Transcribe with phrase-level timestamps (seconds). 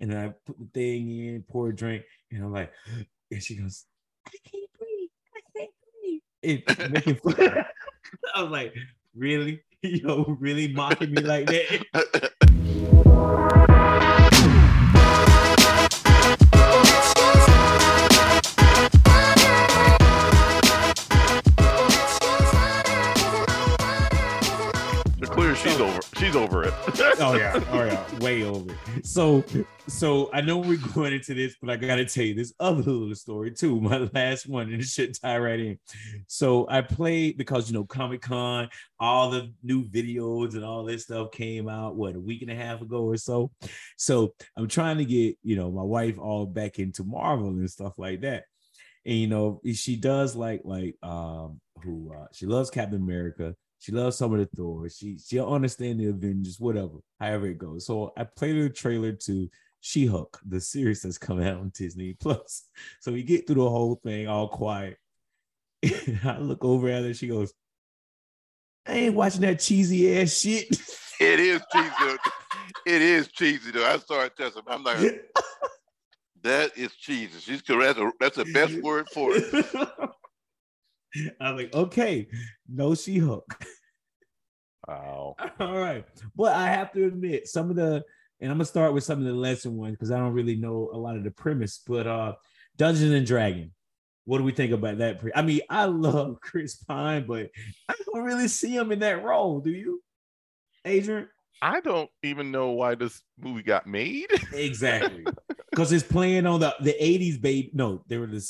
[0.00, 2.72] And then I put the thing in, pour a drink, and I'm like,
[3.30, 3.84] and she goes,
[4.26, 5.08] I can't breathe.
[5.34, 5.70] I can't
[6.02, 6.20] breathe.
[6.42, 7.64] It making fun.
[8.34, 8.74] I was like,
[9.14, 9.62] really?
[9.82, 12.32] Yo, really mocking me like that?
[26.36, 26.64] over.
[26.64, 26.74] It.
[27.18, 28.76] oh yeah, oh yeah, way over.
[29.02, 29.42] So,
[29.88, 33.14] so I know we're going into this, but I gotta tell you this other little
[33.14, 33.80] story too.
[33.86, 35.78] My last one, and it should tie right in.
[36.28, 38.68] So I played because you know Comic Con,
[39.00, 42.54] all the new videos and all this stuff came out what a week and a
[42.54, 43.50] half ago or so.
[43.96, 47.94] So I'm trying to get you know my wife all back into Marvel and stuff
[47.98, 48.44] like that.
[49.06, 53.54] And you know she does like like um who uh, she loves Captain America.
[53.86, 54.88] She loves some of the Thor.
[54.88, 57.86] She she'll understand the Avengers, whatever, however it goes.
[57.86, 59.48] So I played the trailer to
[59.80, 62.64] She-Hulk, the series that's coming out on Disney Plus.
[63.00, 64.96] So we get through the whole thing all quiet.
[66.24, 67.54] I look over at her, she goes,
[68.88, 70.66] I ain't watching that cheesy ass shit.
[71.20, 72.16] It is cheesy.
[72.86, 73.86] it is cheesy though.
[73.86, 74.62] I started testing.
[74.66, 74.98] I'm like,
[76.42, 77.38] that is cheesy.
[77.38, 78.00] She's correct.
[78.18, 80.10] That's the best word for it.
[81.40, 82.26] I'm like, okay,
[82.68, 83.64] no She-Hulk.
[84.86, 85.36] Wow.
[85.60, 86.04] All right.
[86.34, 88.04] But I have to admit, some of the,
[88.40, 90.90] and I'm gonna start with some of the lesser ones because I don't really know
[90.92, 92.34] a lot of the premise, but uh
[92.76, 93.72] Dungeons and Dragon.
[94.26, 95.20] What do we think about that?
[95.34, 97.50] I mean, I love Chris Pine, but
[97.88, 99.60] I don't really see him in that role.
[99.60, 100.02] Do you,
[100.84, 101.28] Adrian?
[101.62, 104.26] I don't even know why this movie got made.
[104.52, 105.24] Exactly.
[105.70, 107.70] Because it's playing on the, the 80s baby.
[107.74, 108.40] No, they were the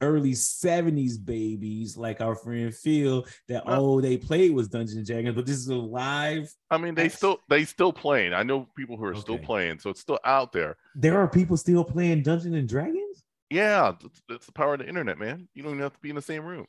[0.00, 5.34] early 70s babies, like our friend Phil, that oh, they played was Dungeons and Dragons,
[5.34, 6.52] but this is a live.
[6.70, 8.32] I mean, they still they still playing.
[8.32, 10.76] I know people who are still playing, so it's still out there.
[10.94, 13.24] There are people still playing Dungeons and Dragons?
[13.50, 13.92] Yeah,
[14.28, 15.48] that's, the power of the internet, man.
[15.54, 16.66] You don't even have to be in the same room.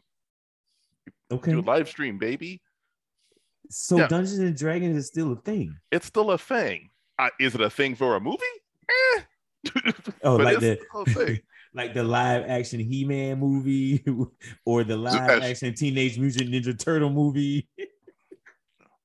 [1.32, 1.52] Okay.
[1.52, 2.62] Do a live stream, baby.
[3.70, 4.08] So Yeah.
[4.08, 5.78] Dungeons and Dragons is still a thing.
[5.92, 6.90] It's still a thing.
[7.20, 8.44] Uh, is it a thing for a movie?
[8.90, 9.22] Eh.
[10.24, 11.40] Oh, like the still a thing.
[11.74, 14.04] like the live action He-Man movie
[14.66, 17.68] or the live That's- action Teenage Mutant Ninja Turtle movie.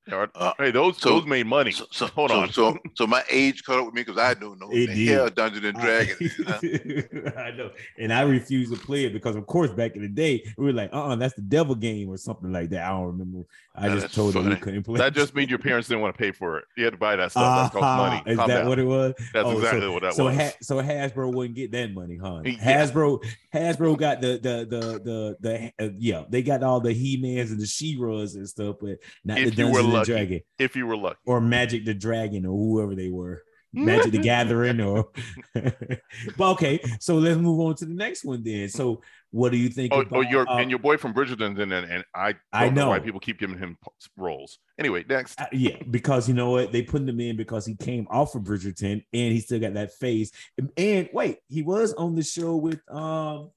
[0.09, 1.73] Uh, hey, those so- those made money.
[1.73, 2.53] So, so, Hold so, on.
[2.53, 5.09] So, so my age caught up with me because I don't know It the did.
[5.09, 6.33] hell Dungeons and Dragons.
[6.47, 7.41] huh?
[7.41, 10.45] I know, and I refuse to play it because, of course, back in the day
[10.57, 12.85] we were like, "Uh, uh that's the devil game" or something like that.
[12.85, 13.49] I don't remember.
[13.79, 14.57] I just told funny.
[14.57, 14.99] couldn't play.
[14.99, 16.65] that just means your parents didn't want to pay for it.
[16.77, 17.73] You had to buy that stuff.
[17.73, 18.31] that Ah, money.
[18.33, 18.69] Is Calm that down.
[18.69, 19.15] what it was?
[19.33, 20.37] That's Oh, exactly so, what that so was.
[20.37, 22.43] Ha- so Hasbro wouldn't get that money, huh?
[22.45, 22.53] Yeah.
[22.53, 23.23] Hasbro,
[23.55, 25.37] Hasbro got the the the the
[25.79, 28.77] the uh, yeah, they got all the He Mans and the She Ras and stuff,
[28.81, 30.13] but not If the you were Dungeons and lucky.
[30.13, 31.19] Dragon if you were lucky.
[31.27, 33.43] or Magic the Dragon or whoever they were.
[33.77, 35.11] Magic the Gathering, or
[35.55, 38.69] but okay, so let's move on to the next one then.
[38.69, 39.93] So, what do you think?
[39.93, 42.41] Oh, about, oh your uh, and your boy from Bridgerton, and and, and I don't
[42.53, 42.89] I know.
[42.89, 43.77] why people keep giving him
[44.17, 44.59] roles.
[44.79, 45.41] Anyway, next.
[45.41, 46.73] Uh, yeah, because you know what?
[46.73, 49.93] They put him in because he came off of Bridgerton and he still got that
[49.93, 50.31] face.
[50.57, 53.51] And, and wait, he was on the show with um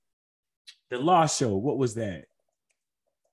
[0.90, 1.56] the Lost Show.
[1.56, 2.26] What was that?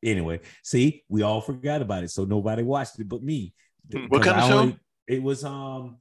[0.04, 3.52] Anyway, see, we all forgot about it, so nobody watched it but me.
[4.08, 4.58] What kind of show?
[4.58, 5.98] only- it was um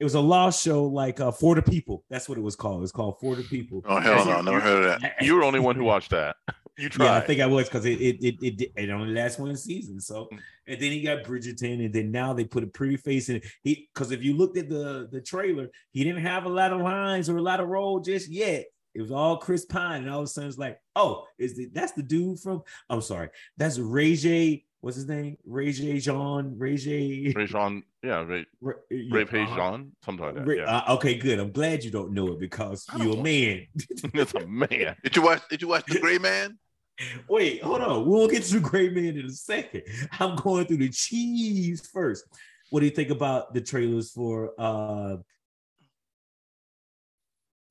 [0.00, 2.04] it was a Lost show like uh For the People.
[2.08, 2.82] That's what it was called.
[2.82, 3.84] It's called For the People.
[3.86, 5.16] Oh hell no, I never heard of that.
[5.20, 6.36] You were the only one who watched that.
[6.78, 7.04] You tried.
[7.04, 9.54] Yeah, I think I was because it it, it it it it only lasts one
[9.54, 10.00] season.
[10.00, 10.30] So
[10.66, 13.44] and then he got Bridgerton, and then now they put a pretty face in it.
[13.62, 16.80] He because if you looked at the the trailer, he didn't have a lot of
[16.80, 18.64] lines or a lot of role just yet.
[18.94, 21.68] It was all Chris Pine, and all of a sudden it's like, oh, is the
[21.72, 22.62] that's the dude from?
[22.88, 23.28] I'm sorry,
[23.58, 24.64] that's Ray J.
[24.80, 25.36] What's his name?
[25.44, 25.98] Ray J.
[25.98, 26.54] Jean.
[26.56, 27.32] Ray J.
[27.36, 29.56] Ray Jean, yeah, Ray, Ray, yeah, Ray Page uh-huh.
[29.56, 30.46] Jean, something like that.
[30.46, 31.38] Ray- yeah, uh, okay, good.
[31.38, 33.22] I'm glad you don't know it because you're a know.
[33.22, 33.66] man.
[33.74, 34.96] it's a man.
[35.02, 35.42] Did you watch?
[35.50, 36.58] Did you watch The Gray Man?
[37.28, 38.06] Wait, hold on.
[38.06, 39.82] We'll get to the great man in a second.
[40.18, 42.24] I'm going through the cheese first.
[42.70, 45.16] What do you think about the trailers for uh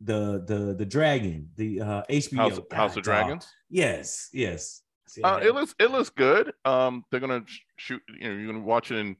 [0.01, 3.47] the the the dragon, the uh HBO House, House God, of Dragons.
[3.69, 4.81] Yes, yes.
[5.23, 6.53] Uh, it looks it looks good.
[6.65, 7.43] Um, they're gonna
[7.77, 8.01] shoot.
[8.19, 9.15] You know, you're gonna watch it in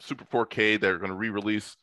[0.00, 0.80] Super 4K.
[0.80, 1.76] They're gonna re-release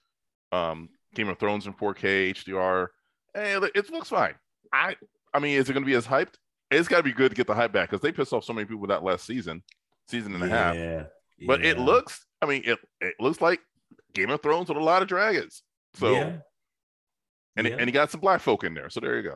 [0.51, 2.87] um Game of Thrones in 4K HDR.
[3.33, 4.35] Hey, it, looks fine.
[4.73, 4.95] I
[5.33, 6.35] I mean, is it gonna be as hyped?
[6.71, 8.53] It's got to be good to get the hype back because they pissed off so
[8.53, 9.61] many people that last season,
[10.07, 10.73] season and a half.
[10.75, 11.03] yeah,
[11.45, 12.25] But it looks.
[12.41, 13.59] I mean, it it looks like
[14.13, 15.63] Game of Thrones with a lot of dragons.
[15.95, 16.37] So yeah.
[17.57, 17.75] and yeah.
[17.77, 18.89] and he got some black folk in there.
[18.89, 19.31] So there you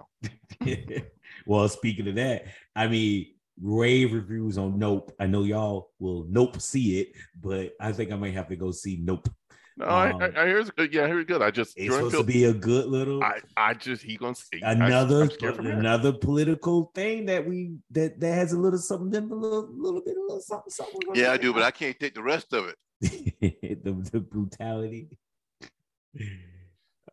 [0.66, 1.02] go.
[1.46, 5.12] well, speaking of that, I mean, rave reviews on Nope.
[5.20, 7.10] I know y'all will Nope see it,
[7.42, 9.30] but I think I might have to go see Nope.
[9.78, 10.94] No, I, Um, I, I hear it's good.
[10.94, 11.42] Yeah, I hear it's good.
[11.42, 14.34] I just It's Jordan supposed to be a good little I, I just he gonna
[14.36, 15.52] see another here.
[15.52, 20.16] another political thing that we that that has a little something a little little bit
[20.16, 21.00] a little something something.
[21.14, 22.76] Yeah, I do, but I can't take the rest of it.
[23.84, 25.10] the, the brutality.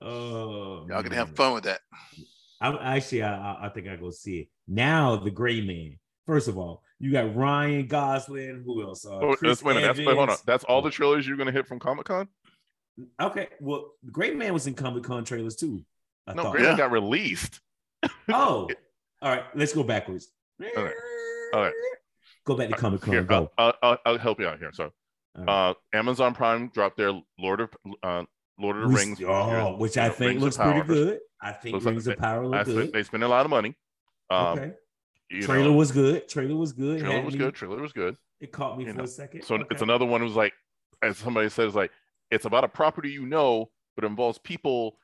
[0.01, 1.81] Oh, Y'all can have fun with that.
[2.61, 5.17] I'm actually, I, I- I think I go see it now.
[5.17, 5.97] The Gray Man.
[6.27, 8.63] First of all, you got Ryan Gosling.
[8.65, 9.05] Who else?
[9.05, 10.37] Uh, Oh, Chris that's, wait a minute, that's, wait, hold on.
[10.47, 12.29] That's all the trailers you're gonna hit from Comic Con?
[13.21, 15.85] Okay, well, Great Man was in Comic Con trailers too.
[16.27, 16.53] I No, thought.
[16.53, 16.77] Great Man Yeah.
[16.79, 17.61] got released.
[18.29, 18.69] Oh,
[19.21, 19.45] all right.
[19.55, 20.29] Let's go backwards.
[20.77, 20.95] All right.
[21.55, 21.73] All right.
[22.45, 23.13] Go back to Comic Con.
[23.15, 23.51] Here, Go.
[23.59, 24.71] I'll, I'll, I'll help you out here.
[24.73, 24.93] So,
[25.47, 27.71] All uh, Amazon Prime dropped their Lord of
[28.03, 28.25] uh,
[28.59, 29.21] Lord of the Rings.
[29.23, 31.21] oh, which I think Rings looks pretty good.
[31.41, 32.93] I think Looks like Rings of they- Power I look spent- good.
[32.93, 33.77] they spent a lot of money.
[34.31, 34.73] Um, okay.
[35.33, 36.29] You Trailer know, was good.
[36.29, 37.01] Trailer was good.
[37.01, 37.55] trailer was me- good.
[37.55, 38.17] Trailer was good.
[38.41, 39.43] It caught me You for know, a second.
[39.45, 39.65] So Okay.
[39.71, 40.53] it's another one Was like,
[41.03, 41.91] as somebody says, like
[42.31, 44.99] it's about a property you know, but involves people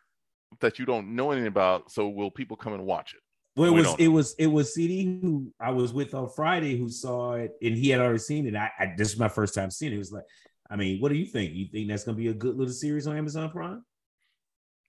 [0.60, 1.90] that you don't know anything about.
[1.90, 3.20] So will people come and watch it?
[3.56, 6.76] Well, it We was it was it was CD who I was with on Friday
[6.76, 8.54] who saw it and he had already seen it.
[8.54, 9.96] I, I this is my first time seeing it.
[9.96, 10.24] It was like,
[10.70, 11.54] I mean, what do you think?
[11.54, 13.84] You think that's gonna be a good little series on Amazon Prime?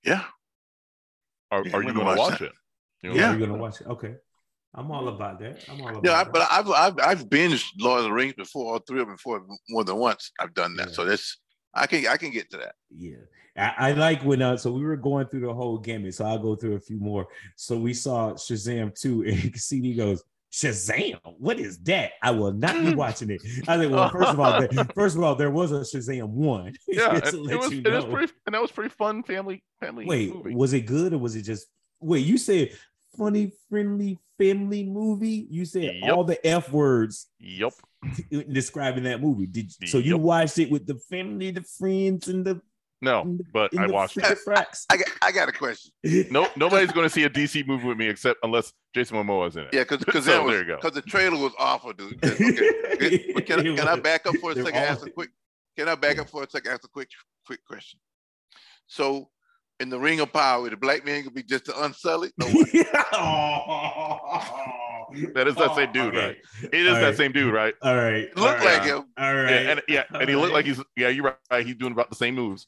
[0.03, 0.23] Yeah.
[1.51, 2.51] Are, Yeah, are you gonna going to watch watch it?
[3.01, 3.31] You know, Yeah.
[3.31, 3.87] Are you gonna watch it?
[3.87, 4.15] Okay.
[4.75, 5.63] I'm all about that.
[5.69, 8.73] I'm all about Yeah, I, but I've, I've I've binged Lord of the Rings before,
[8.73, 10.31] all three of them before more than once.
[10.39, 10.93] I've done that, Yeah.
[10.93, 11.37] so that's
[11.73, 12.75] I can I can get to that.
[12.95, 13.17] Yeah.
[13.57, 16.13] I, I like when uh so we were going through the whole gamut.
[16.13, 17.27] So I'll go through a few more.
[17.55, 20.23] So we saw Shazam 2 and CD goes,
[20.53, 22.11] Shazam, what is that?
[22.21, 23.41] I will not be watching it.
[23.67, 26.73] I think, well, first of all, there, first of all, there was a Shazam one.
[26.87, 29.23] yeah, it, to it let was you it was pretty and that was pretty fun
[29.23, 30.55] family family Wait, movie.
[30.55, 31.67] was it good or was it just
[31.99, 32.25] wait?
[32.25, 32.71] You said
[33.19, 35.45] funny, friendly family movie.
[35.51, 36.13] You said Yep.
[36.13, 37.73] all the F words Yep.
[38.51, 39.45] describing that movie.
[39.45, 40.21] Did so you Yep.
[40.21, 42.61] watched it with the family, the friends, and the
[43.01, 44.23] No, in the- but I watched it.
[44.23, 44.85] frickin' fracks?
[44.89, 45.91] I got I got a question.
[46.31, 49.55] No, nobody's going to see a DC movie with me except unless Jason Momoa is
[49.57, 49.73] in it.
[49.73, 50.75] Yeah, because because So, there you go.
[50.77, 52.23] because the trailer was awful, dude.
[52.23, 53.31] Okay.
[53.33, 54.75] But can, I- can I back up for a second?
[54.75, 55.29] Ask a quick.
[55.77, 56.71] Can I back up for a second?
[56.71, 57.09] Ask a quick
[57.45, 57.99] quick question.
[58.87, 59.29] So,
[59.79, 62.31] in the Ring of Power, the black man could be just the unsullied.
[62.37, 62.47] No,
[65.33, 66.37] That is that same dude, right?
[66.61, 67.17] It is All that right.
[67.17, 67.73] same dude, right?
[67.81, 68.27] All right.
[68.37, 69.05] look right, like him.
[69.17, 69.49] All right.
[69.49, 71.65] Yeah, and yeah, and he looked like he's yeah, you're right.
[71.65, 72.67] He's doing about the same moves.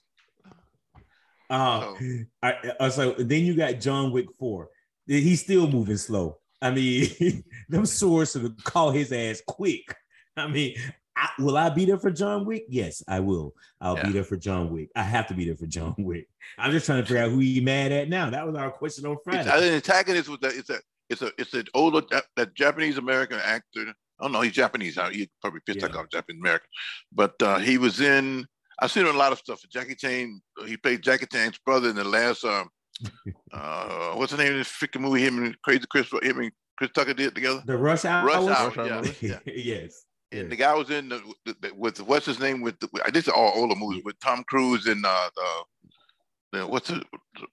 [1.49, 1.93] Uh,
[2.41, 4.69] I, uh, so then you got John Wick 4.
[5.05, 6.37] He's still moving slow.
[6.61, 9.93] I mean, them swords to call his ass quick.
[10.37, 10.75] I mean,
[11.21, 12.65] I, will I be there for John Wick?
[12.67, 13.53] Yes, I will.
[13.79, 14.07] I'll Yeah.
[14.07, 14.89] be there for John Wick.
[14.95, 16.27] I have to be there for John Wick.
[16.57, 18.29] I'm just trying to figure out who he mad at now.
[18.29, 19.39] That was our question on It's, Friday.
[19.49, 20.79] I think the antagonist was that it's a
[21.09, 22.01] it's a it's an older
[22.35, 23.93] that Japanese American actor.
[24.19, 24.97] Oh no, he's Japanese.
[25.11, 25.99] He probably pissed like Yeah.
[25.99, 26.67] off Japanese American,
[27.13, 28.45] but uh, he was in.
[28.81, 29.61] I've seen a lot of stuff.
[29.71, 30.41] Jackie Chan.
[30.65, 32.43] He played Jackie Chan's brother in the last.
[32.43, 32.69] Um,
[33.53, 35.21] uh, what's the name of this freaking movie?
[35.25, 36.09] Him and Crazy Chris.
[36.23, 37.61] Him and Chris Tucker did together.
[37.65, 38.25] the Rush Hour.
[38.25, 38.69] Rush was- Hour.
[38.69, 39.53] Rush Hour Yeah, yeah.
[39.53, 40.05] yes.
[40.31, 40.49] And yes.
[40.49, 43.51] the guy was in the, the, with what's his name with the, this is all
[43.55, 47.03] older movies with Tom Cruise and uh, the, the what's it?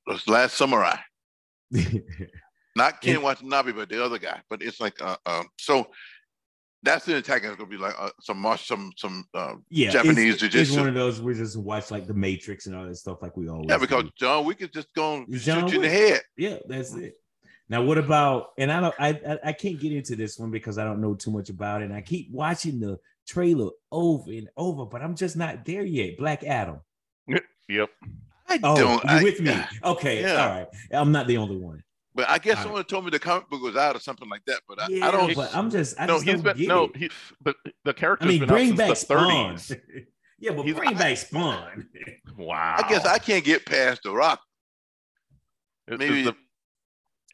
[0.07, 0.97] The Last Samurai.
[2.77, 4.41] Not Ken And- Watanabe, but the other guy.
[4.49, 5.89] But it's like uh, uh so
[6.83, 10.55] that's the attack antagonist gonna be like uh, some some some uh, yeah, Japanese it's,
[10.55, 13.37] it's one of those we just watch like the Matrix and all that stuff, like
[13.37, 13.67] we always.
[13.69, 14.11] yeah because do.
[14.17, 16.21] John we could just go to John shoot you in the head.
[16.37, 17.15] Yeah, that's it.
[17.71, 18.53] Now, what about?
[18.59, 21.15] And I don't, I, I, I can't get into this one because I don't know
[21.15, 21.87] too much about it.
[21.87, 26.17] And I keep watching the trailer over and over, but I'm just not there yet.
[26.19, 26.81] Black Adam.
[27.69, 27.91] Yep.
[28.49, 29.05] I Oh, don't.
[29.05, 29.55] you I, with me?
[29.85, 30.43] Okay, Yeah.
[30.43, 30.67] all right.
[30.93, 31.83] I'm not the only one.
[32.15, 32.65] But I guess All right.
[32.65, 34.63] someone told me the comic book was out or something like that.
[34.67, 35.37] But I, Yeah, I don't.
[35.37, 36.97] But I'm just, I no, just he's don't been get no, it.
[36.97, 37.11] he
[37.45, 39.59] the the character's I mean, been bring out back since Spawn.
[40.41, 41.87] yeah, but He's- bring back Spawn.
[42.39, 42.77] Wow.
[42.83, 44.41] I guess I can't get past the Rock.
[45.87, 46.37] Maybe it's the-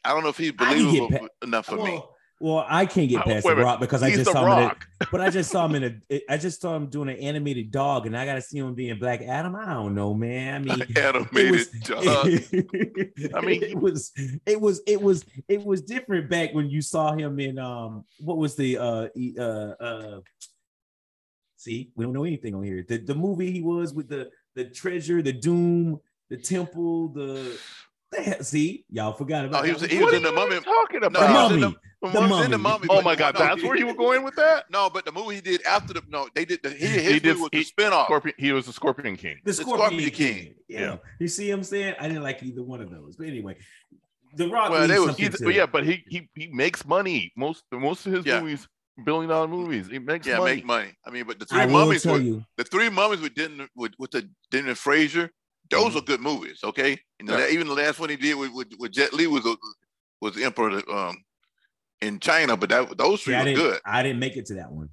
[0.05, 1.81] I don't know if he's believable pa- enough for me.
[1.83, 3.55] well, well, I can't get Oh, past the.
[3.55, 6.21] Rock because I just saw him in a, But I just saw him in a.
[6.29, 8.99] I just saw him doing an animated dog, and I got to see him being
[8.99, 9.55] Black Adam.
[9.55, 10.69] I don't know, man.
[10.69, 11.67] I mean, Animated was.
[11.83, 12.05] dog.
[13.35, 14.11] I mean, it was.
[14.45, 14.81] It was.
[14.85, 15.23] It was.
[15.47, 18.03] It was different back when you saw him in um.
[18.19, 19.07] What was the uh
[19.39, 19.41] uh
[19.81, 20.19] uh.
[21.57, 22.85] See, we don't know anything on here.
[22.87, 27.57] The the movie he was with the the treasure, the doom, the temple, the.
[28.15, 29.65] The hell- See, y'all forgot about.
[29.65, 31.51] he was- he what was are in the you Mummy- talking No, the he about?
[31.51, 31.75] in mummy.
[32.01, 32.87] The The one was in the Mummy.
[32.87, 32.99] mummy.
[32.99, 34.69] Oh my God, no, that's he- where you were going with that?
[34.69, 37.07] No, but the movie he did after the no, they did the he, his He
[37.07, 38.05] movie did- was he- the spinoff.
[38.05, 39.37] Scorpion, he was the Scorpion King.
[39.43, 40.33] The The Scorpion, Scorpion King.
[40.35, 40.55] King.
[40.67, 40.79] Yeah.
[40.79, 40.97] Yeah.
[41.19, 41.95] You see what I'm saying?
[41.99, 43.15] I didn't like either one of those.
[43.15, 43.57] But anyway,
[44.35, 47.31] The Rock Well, they was- something He's, to- yeah, but he he he makes money.
[47.37, 48.41] Most most of his Yeah.
[48.41, 48.67] movies
[49.03, 49.87] billion dollar movies.
[49.87, 50.55] He makes Yeah, money.
[50.57, 50.91] make money.
[51.05, 52.45] I mean, but the three will mummies, tell with, you.
[52.57, 55.31] the three mummies with Brendan with, with the Brendan Fraser,
[55.71, 55.97] those Mm-hmm.
[55.97, 56.59] are good movies.
[56.63, 57.37] Okay, and Yeah.
[57.37, 59.55] la- even the last one he did with, with, with Jet Li was a,
[60.21, 61.17] was the emperor um
[62.01, 63.59] in China, but that those three I were didn't.
[63.63, 63.79] good.
[63.85, 64.89] I didn't make it to that one.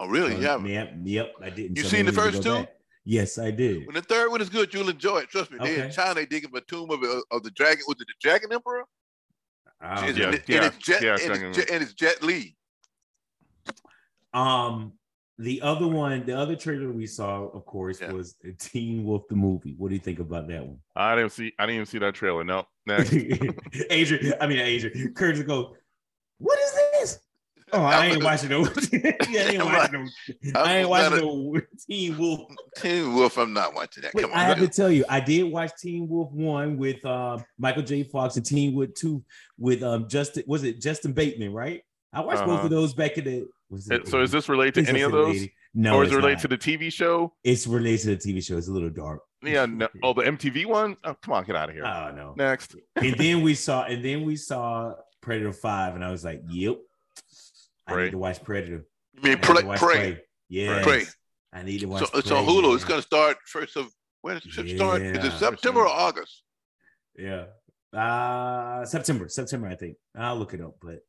[0.00, 0.34] Oh, really?
[0.34, 0.66] Uh, yeah.
[0.66, 0.92] Yep.
[1.04, 1.32] Yep.
[1.42, 1.76] I didn't.
[1.76, 2.54] You so seen the we need to first two?
[2.54, 2.72] back.
[3.04, 3.86] Yes, I did.
[3.86, 5.28] When the third one is good, you'll enjoy it.
[5.30, 5.58] Trust me.
[5.62, 7.82] They in China, they digging a tomb of, of the dragon.
[7.88, 8.84] Was it the Dragon Emperor?
[9.80, 12.56] I and, Yeah, and yeah, it's Jet, yeah, and, it's Jet, and it's Jet Li.
[14.32, 14.92] Um,
[15.40, 18.12] the other one, the other trailer we saw, of course, Yeah.
[18.12, 19.74] was Teen Wolf the movie.
[19.78, 20.78] What do you think about that one?
[20.94, 21.52] I didn't see.
[21.58, 22.44] I didn't even see that trailer.
[22.44, 23.12] No, next.
[23.90, 25.74] Adrian, I mean Adrian, Curtis go,
[26.38, 27.18] what is this?
[27.72, 28.62] Oh, I ain't watching no.
[28.92, 29.12] yeah,
[29.44, 30.08] I ain't watching
[30.42, 30.60] no.
[30.60, 32.50] I ain't watching no Teen Wolf.
[32.78, 34.12] Teen Wolf, I'm not watching that.
[34.12, 37.04] Wait, Come on, I have to tell you, I did watch Teen Wolf one with
[37.06, 38.02] uh, Michael J.
[38.02, 39.22] Fox and Teen Wolf two
[39.56, 40.42] with um Justin.
[40.48, 41.52] Was it Justin Bateman?
[41.52, 41.82] Right?
[42.12, 42.64] I watched both Uh-huh.
[42.64, 43.46] of those back in the.
[43.70, 45.54] Was It- so is this related to any of those, lady.
[45.74, 46.42] No, or is it related not.
[46.42, 47.32] to the TV show?
[47.44, 48.58] It's related to the TV show.
[48.58, 49.20] It's a little dark.
[49.42, 49.66] Yeah.
[49.66, 50.96] No, oh, the MTV one.
[51.04, 51.84] Oh, come on, get out of here.
[51.86, 52.34] Oh no.
[52.36, 52.74] Next.
[52.96, 56.78] and then we saw, and then we saw Predator Five, and I was like, "Yep,
[57.86, 58.04] I Prey.
[58.04, 58.84] need to watch Predator."
[59.14, 59.62] You mean need to Prey?
[59.64, 60.20] watch Prey.
[60.48, 60.84] Yes.
[60.84, 61.04] Prey.
[61.52, 62.10] I need to watch.
[62.10, 62.74] So it's on Hulu.
[62.74, 63.86] It's going to start first of
[64.22, 65.02] when does it start?
[65.02, 66.42] Is it September or August?
[67.16, 67.46] Yeah.
[67.92, 69.96] Uh September, September, I think.
[70.16, 71.00] I'll look it up, but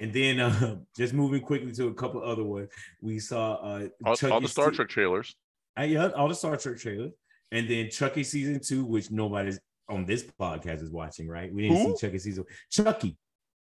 [0.00, 2.68] and then uh, just moving quickly to a couple other ones.
[3.00, 5.34] We saw uh All, all the Star se- Trek trailers.
[5.78, 7.12] uh, yeah, all the Star Trek trailers.
[7.52, 11.52] And then Chucky season two, which nobody's on this podcast is watching, right?
[11.52, 11.96] We didn't Who?
[11.96, 12.44] see Chucky season.
[12.70, 13.16] Chucky,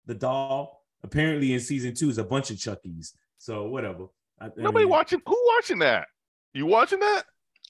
[0.06, 0.84] the doll.
[1.04, 3.12] Apparently in season two is a bunch of Chuckies.
[3.38, 4.06] So whatever.
[4.40, 5.22] I- I Nobody mean, watching.
[5.26, 6.08] Who watching that?
[6.54, 7.24] You watching that?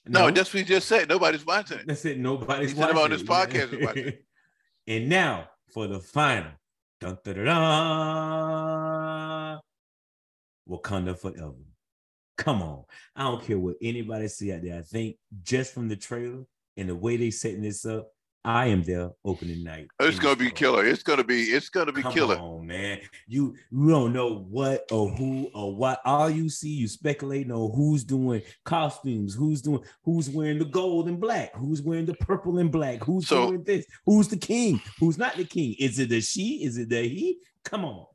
[0.08, 1.08] No, that's what he just said.
[1.08, 1.86] Nobody's watching it.
[1.88, 2.18] That's it.
[2.18, 4.12] Nobody's He said about watching this podcast is watching.
[4.86, 6.52] and now for the final.
[7.00, 9.60] Dun, dun, dun, dun.
[10.68, 11.54] Wakanda forever.
[12.36, 12.84] Come on.
[13.14, 14.78] I don't care what anybody see out there.
[14.78, 16.44] I think just from the trailer
[16.76, 18.08] and the way they setting this up,
[18.46, 19.88] I am there opening night.
[19.98, 20.86] Oh, it's going to be killer.
[20.86, 21.42] It's going to be.
[21.46, 22.36] It's to be Come killer.
[22.36, 23.00] on, man.
[23.26, 26.00] You you don't know what or who or what.
[26.04, 31.08] All you see, you speculating on who's doing costumes, who's doing, who's wearing the gold
[31.08, 34.80] and black, who's wearing the purple and black, who's So- doing this, who's the king,
[35.00, 35.74] who's not the king.
[35.80, 36.62] Is it the she?
[36.62, 37.38] Is it the he?
[37.64, 38.06] Come on.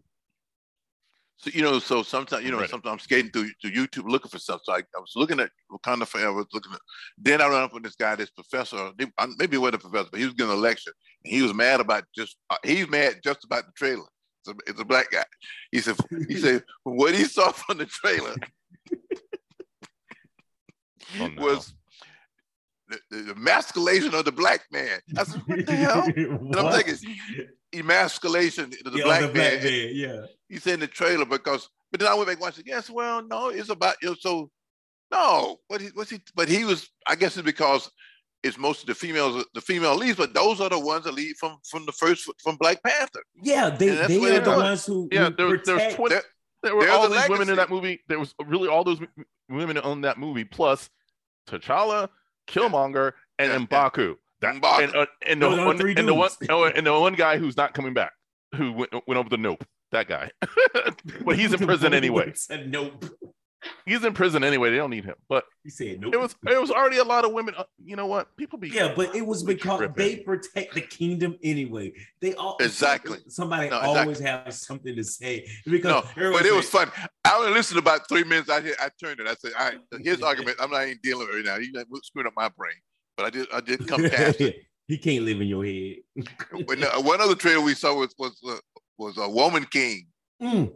[1.42, 4.38] So you know, so sometimes you know, sometimes I'm skating through, through YouTube looking for
[4.38, 4.62] stuff.
[4.64, 6.80] So I, I was looking at Wakanda Forever, was looking at.
[7.18, 8.92] Then I ran up with this guy, this professor.
[8.98, 10.94] Maybe he wasn't a professor, but he was giving a lecture.
[11.26, 12.38] And he was mad about just.
[12.52, 14.06] Uh, he's mad just about the trailer.
[14.46, 15.26] It's a, it's a black guy.
[15.72, 15.96] He said.
[16.28, 18.36] He said what he saw from the trailer
[21.20, 21.42] Oh, no.
[21.42, 21.74] was
[22.88, 25.00] the, the emasculation of the black man.
[25.18, 26.04] I said, what the hell?
[26.16, 29.34] and I'm thinking emasculation of the yeah, black the man.
[29.34, 30.22] black man, yeah.
[30.50, 32.68] he said in the trailer because but then I went back and watched it.
[32.68, 34.50] Yes, well, no, it's about you know, so
[35.12, 37.90] no, what he what's he but he was I guess it's because
[38.44, 41.36] it's most of the females the female leads, but those are the ones that lead
[41.38, 43.22] from from the first from Black Panther.
[43.42, 44.58] Yeah, they, they what are they're the doing.
[44.58, 46.24] ones who, Yeah, who there, was- there was 20, They're-
[46.64, 48.00] there were all the these women in that movie.
[48.08, 49.00] There was really all those
[49.50, 50.90] women on that movie, plus
[51.50, 52.08] T'Challa,
[52.48, 54.16] Killmonger, and Yeah, M'Baku.
[54.42, 56.50] That and, uh, and the Those one and the one dudes.
[56.50, 58.12] oh, and the one guy who's not coming back,
[58.56, 59.64] who went, went over the Nope.
[59.92, 60.32] That guy,
[61.26, 62.32] but he's in prison anyway.
[62.34, 63.04] Said nope.
[63.86, 64.72] He's in prison anyway.
[64.72, 65.16] They don't need him.
[65.30, 66.14] But He said nope.
[66.14, 67.54] it was it was already a lot of women.
[67.58, 68.36] uh, You know what?
[68.38, 69.96] People be Yeah, but it was because tripping.
[69.98, 71.92] they protect the kingdom anyway.
[72.22, 73.20] They all Exactly.
[73.28, 74.00] Somebody No, exactly.
[74.02, 76.90] always has something to say because No, but it was fun.
[77.26, 78.50] I only listened about three minutes.
[78.50, 79.28] I I turned it.
[79.28, 81.58] I said, all right, his argument, I'm not even dealing with it now.
[81.58, 81.72] You
[82.04, 82.74] screwing up my brain.
[83.22, 84.64] But I did I did come past it.
[84.88, 85.98] he can't live in your head.
[86.66, 88.58] When, uh, one other trailer we saw was was uh,
[88.98, 90.08] was a Woman King.
[90.42, 90.72] Mm.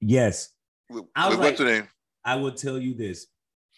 [0.00, 0.50] Yes,
[0.90, 1.88] With, I was what's like- her name?
[2.24, 3.26] I will tell you this.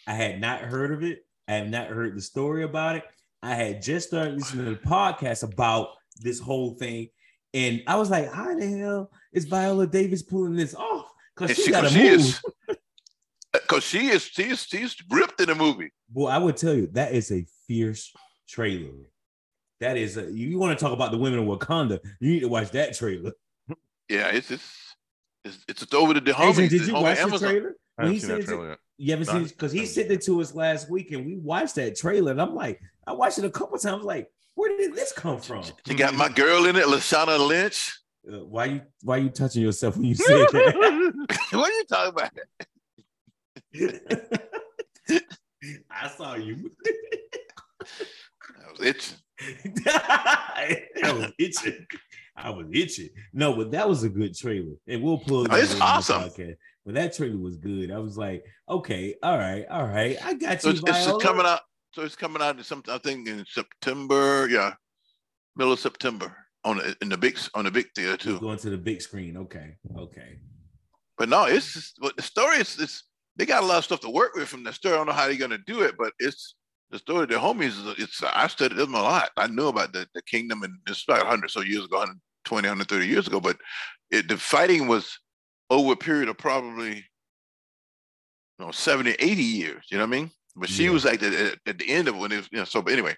[0.07, 1.26] I had not heard of it.
[1.49, 3.05] I have not heard the story about it.
[3.43, 5.88] I had just started listening to the podcast about
[6.21, 7.09] this whole thing.
[7.53, 11.07] And I was like, how the hell is Viola Davis pulling this off?
[11.37, 12.21] Because she, she, got to she move.
[12.21, 12.41] is
[13.53, 15.91] because she is she is she's ripped in the movie.
[16.12, 18.12] Well, I would tell you that is a fierce
[18.49, 18.92] trailer.
[19.80, 21.99] That is a, you want to talk about the women of Wakanda?
[22.21, 23.33] You need to watch that trailer.
[24.09, 24.94] Yeah, it's it's
[25.44, 26.71] it's, it's over to the Adrian, homies.
[26.71, 27.76] did the you homie watch the trailer?
[27.97, 28.78] When he seen said it- yet.
[28.97, 31.75] You haven't seen it because he sent it to us last week and we watched
[31.75, 32.30] that trailer.
[32.30, 34.04] And I'm like, I watched it a couple times.
[34.04, 35.64] Like, where did this come from?
[35.87, 37.99] You got my girl in it, Lashana Lynch.
[38.26, 41.28] Uh, why you why you touching yourself when you say that?
[41.50, 42.30] what are you talking about?
[45.90, 46.71] I saw you.
[48.67, 49.19] I was itching.
[49.87, 51.87] I was itching.
[52.37, 53.09] I was itching.
[53.33, 55.47] No, but that was a good trailer, and we'll pull.
[55.50, 56.23] Oh, it's awesome.
[56.23, 56.57] podcast.
[56.85, 57.91] But that trailer was good.
[57.91, 60.81] I was like, okay, all right, all right, I got So you.
[60.87, 61.61] it's, it's coming out.
[61.95, 62.83] So it's coming out in some.
[62.88, 64.49] I think in September.
[64.50, 64.75] Yeah,
[65.57, 68.41] middle of September on the, in the big on the big theater We're too.
[68.41, 69.37] going to the big screen.
[69.37, 70.38] Okay, okay.
[71.17, 73.05] But no, it's just, but the story is it's
[73.37, 74.95] they got a lot of stuff to work with from the story.
[74.95, 76.55] I don't know how they're gonna do it, but it's
[76.95, 77.77] the story of the homies.
[77.77, 79.31] is- It's I studied them a lot.
[79.37, 83.07] I knew about the, the kingdom and it's about 100 so years ago, 120, 130
[83.09, 83.41] years ago.
[83.41, 83.57] But
[84.13, 85.19] it, the fighting was
[85.71, 87.05] over a period of probably you
[88.61, 89.85] know 70, 80 years.
[89.91, 90.31] You know what I mean?
[90.55, 90.91] But she Yeah.
[90.91, 92.65] was like at, at, at the end of it when it was, you know.
[92.65, 93.17] So, but anyway,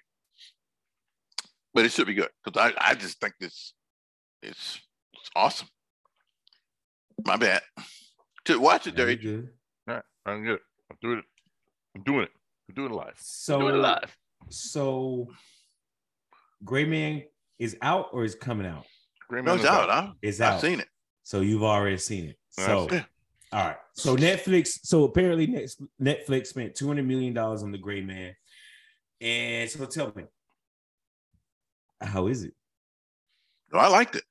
[1.75, 3.73] but it should be good because I, I just think this
[4.41, 4.81] it's
[5.13, 5.67] it's awesome.
[7.23, 7.61] My bad.
[8.45, 9.49] To watch it, Very Derry.
[9.87, 10.61] All right, I'm good.
[10.89, 11.25] I'm doing it.
[11.95, 12.31] I'm doing it.
[12.69, 13.15] I'm doing it live.
[13.17, 14.15] So doing it live.
[14.49, 15.27] So,
[16.63, 17.23] Gray Man
[17.59, 18.85] is out or is coming out?
[19.29, 19.89] Great No, man it's is out.
[19.89, 20.13] Huh?
[20.21, 20.87] Is I've seen it.
[21.23, 22.37] So you've already seen it.
[22.57, 23.05] I've So seen it.
[23.51, 23.77] all right.
[23.93, 24.79] So Netflix.
[24.83, 25.47] So apparently
[26.01, 28.35] Netflix spent two hundred million dollars on the Gray Man,
[29.21, 30.23] and so tell me,
[32.01, 32.53] how is it?
[33.73, 34.23] No, I liked it.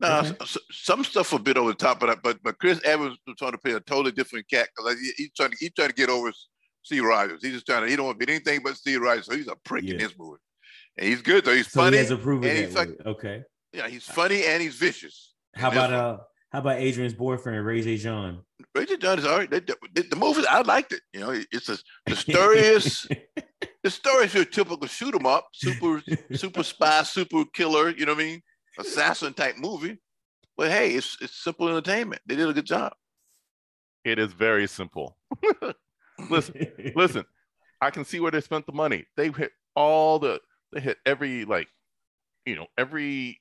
[0.00, 0.28] Now, Okay.
[0.40, 3.16] s- s- some stuff a bit over the top, but I- but but Chris Evans
[3.26, 5.88] was trying to play a totally different cat because he, he's trying to he's trying
[5.88, 6.30] to get over
[6.82, 7.40] Steve Rogers.
[7.42, 9.26] He's just trying to he don't want to be anything but Steve Rogers.
[9.26, 10.40] So he's a prick in this movie,
[10.98, 11.54] and he's good though.
[11.54, 11.96] He's So funny.
[11.96, 13.42] he has a proven and he's like- Okay.
[13.72, 15.32] yeah, he's funny and he's vicious.
[15.54, 15.98] How about one.
[16.00, 16.16] uh?
[16.50, 17.96] How about Adrian's boyfriend Ray J.
[17.96, 18.42] John?
[18.74, 19.50] Richard Dunn is all right.
[19.50, 21.00] They- they- the movie I liked it.
[21.14, 23.06] You know, it's a the story is
[23.82, 26.02] the story is your typical shoot 'em up, super
[26.34, 27.88] super spy, super killer.
[27.90, 28.42] You know what I mean?
[28.78, 29.98] Assassin type movie.
[30.56, 32.20] But hey, it's it's simple entertainment.
[32.26, 32.92] They did a good job.
[34.04, 35.16] It is very simple.
[36.30, 37.24] listen, listen.
[37.80, 39.06] I can see where they spent the money.
[39.16, 40.40] They hit all the.
[40.72, 41.68] They hit every like,
[42.46, 43.40] you know, every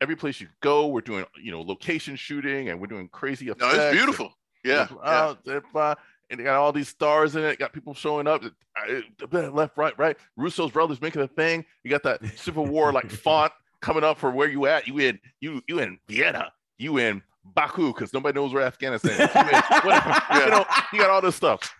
[0.00, 0.88] every place you go.
[0.88, 3.60] We're doing you know location shooting and we're doing crazy effects.
[3.60, 4.32] No, it's beautiful.
[4.64, 4.88] Yeah.
[4.90, 4.96] yeah.
[5.02, 5.96] Uh, they're fine.
[6.30, 7.58] And they got all these stars in it.
[7.58, 8.44] Got people showing up.
[8.44, 10.16] uh, Left, right, right.
[10.36, 11.64] Russo's brothers making a thing.
[11.84, 14.86] You got that Civil War like font coming up for where you at.
[14.86, 16.52] You in you you in Vienna.
[16.76, 17.22] You in
[17.54, 19.34] Baku because nobody knows where Afghanistan is.
[19.34, 20.22] You, in, whatever.
[20.34, 21.74] you know, you got all this stuff.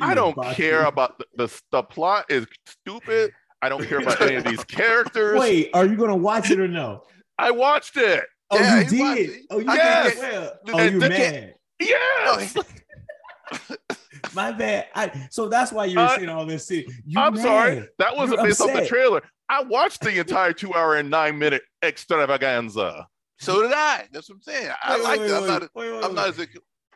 [0.00, 3.32] I don't care about the, the the plot is stupid.
[3.60, 5.38] I don't care about any of these characters.
[5.38, 7.02] Wait, are you gonna watch it or no?
[7.38, 8.24] I watched it.
[8.50, 9.30] Oh, Yeah, you he watched did.
[9.30, 9.42] it.
[9.50, 10.14] Oh, you Yes.
[10.14, 10.22] did.
[10.22, 10.52] Well.
[10.68, 11.54] Oh, you're the- mad.
[11.80, 12.56] Yes.
[14.34, 14.86] My bad.
[14.94, 16.86] I so that's why you were Uh, saying all this shit.
[17.06, 17.86] You I'm sorry.
[17.98, 19.22] That wasn't You're based off the trailer.
[19.48, 23.06] I watched the entire two hour and nine minute extravaganza.
[23.38, 24.06] So did I.
[24.12, 24.70] That's what I'm saying.
[24.82, 25.36] I like that.
[25.42, 25.62] I'm not.
[25.74, 26.46] wait, wait, I'm not as a,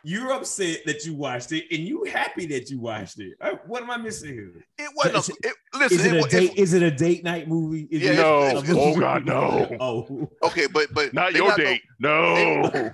[0.05, 3.35] You're upset that you watched it, and you happy that you watched it.
[3.41, 4.53] Uh, What am I missing here?
[4.79, 5.17] it wasn't.
[5.17, 5.99] Is A, it, listen.
[6.01, 6.51] Is it it, a wa- date?
[6.51, 7.87] it, Is it a date night movie?
[7.91, 8.43] Is Yeah, it No.
[8.59, 9.77] it's- a- Oh, God, no.
[9.81, 11.83] Oh, okay, but but Not they your gonna- date.
[12.01, 12.93] No.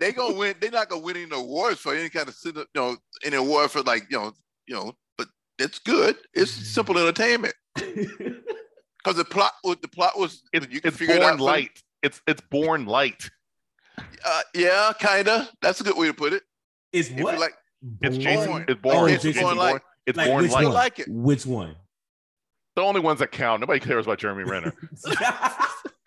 [0.00, 0.56] they gonna win.
[0.60, 3.82] They're not gonna win any awards for any kind of you know any award for
[3.82, 4.32] like you know
[4.66, 4.92] you know.
[5.16, 6.16] But it's good.
[6.34, 11.14] It's simple entertainment because the plot was the plot was It's, you can it's figure
[11.16, 11.40] it Bourne out.
[11.40, 11.82] light.
[12.02, 13.30] It's it's Bourne light.
[14.24, 15.48] Uh, yeah, kinda.
[15.62, 16.42] That's a good way to put it.
[16.92, 17.38] It's If what?
[17.38, 17.54] like,
[18.02, 18.20] It's Bourne?
[18.24, 18.64] Jason.
[18.68, 19.10] It's Oh, Bourne.
[19.10, 19.72] it's it's Bourne Bourne.
[19.72, 19.82] light.
[20.06, 20.60] It's Like Bourne which light.
[20.60, 20.74] I one?
[20.74, 21.06] like it.
[21.08, 21.76] Which one?
[22.76, 23.60] The only ones that count.
[23.60, 24.72] Nobody cares about Jeremy Renner.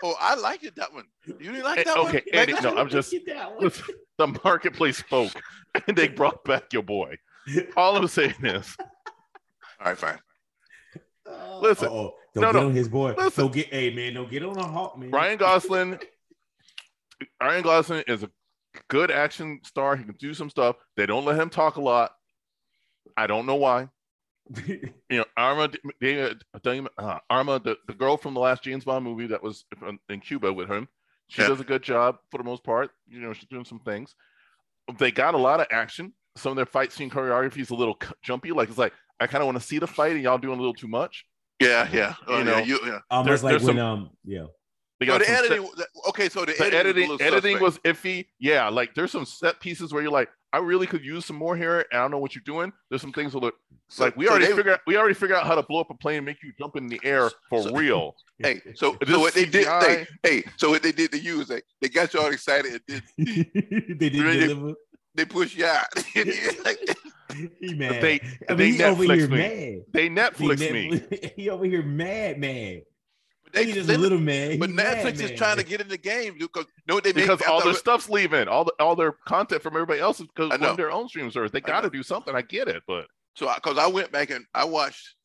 [0.03, 0.75] Oh, I like it.
[0.77, 1.03] That one.
[1.27, 2.23] You didn't like Eh, that okay, one?
[2.33, 5.31] Eddie, no, I'm just the marketplace spoke,
[5.87, 7.17] and they brought back your boy.
[7.77, 8.75] All I'm saying is,
[9.79, 10.17] All right, fine.
[11.61, 11.89] Listen.
[11.89, 12.15] Uh-oh.
[12.33, 12.65] Don't No, get no.
[12.69, 13.13] on his boy.
[13.15, 13.43] Listen.
[13.43, 15.11] Don't get, hey man, don't get on a hawk, man.
[15.11, 15.99] Ryan Gosling,
[17.39, 18.31] Ryan Gosling is a
[18.87, 19.95] good action star.
[19.95, 20.75] He can do some stuff.
[20.97, 22.11] They don't let him talk a lot.
[23.17, 23.89] I don't know why.
[24.67, 25.69] You know, Arma,
[26.97, 29.65] uh, Arma, the, the girl from the last James Bond movie that was
[30.09, 30.87] in Cuba with him,
[31.27, 31.49] she Yeah.
[31.49, 32.91] does a good job for the most part.
[33.07, 34.15] You know, she's doing some things.
[34.99, 36.13] They got a lot of action.
[36.37, 38.51] Some of their fight scene choreography is a little jumpy.
[38.51, 40.61] Like it's like I kind of want to see the fight, and y'all doing a
[40.61, 41.25] little too much.
[41.59, 42.15] Yeah, yeah.
[42.27, 42.99] Oh, You yeah, know, you, yeah.
[43.11, 44.45] Almost There- like when some- um yeah.
[45.01, 45.69] They So got the some set- editing.
[46.09, 48.27] okay, so the, the editing, editing was, a editing was iffy.
[48.39, 51.57] Yeah, like there's some set pieces where you're like, I really could use some more
[51.57, 51.79] here.
[51.91, 52.71] And I don't know what you're doing.
[52.89, 53.55] There's some things that look
[53.89, 55.79] So- like we so already they- figured out we already figured out how to blow
[55.81, 58.15] up a plane and make you jump in the air for So- real.
[58.37, 59.65] Hey, so, so this what they did?
[59.65, 59.81] CGI?
[59.87, 62.73] Hey, hey, so what they did to you is they, they got you all excited
[62.73, 63.01] and then
[63.97, 64.39] they didn't Really?
[64.47, 64.73] deliver.
[65.15, 65.87] they push you out.
[66.63, 66.79] Like,
[67.59, 68.01] He mad.
[68.03, 69.37] They I they mean, he over here me.
[69.37, 69.85] mad.
[69.93, 71.31] They He, Netflix me.
[71.37, 72.81] He over here mad, mad.
[73.53, 74.59] They, He just they- a little man.
[74.59, 75.37] but He Netflix mad, is mad.
[75.37, 77.65] trying to get in the game because know what they make Because I all thought
[77.65, 80.75] their stuff's leaving, all the, all their content from everybody else is because I know.
[80.75, 81.51] their own stream service.
[81.51, 82.35] They got to do something.
[82.35, 85.15] I get it, but So because I, went back and I watched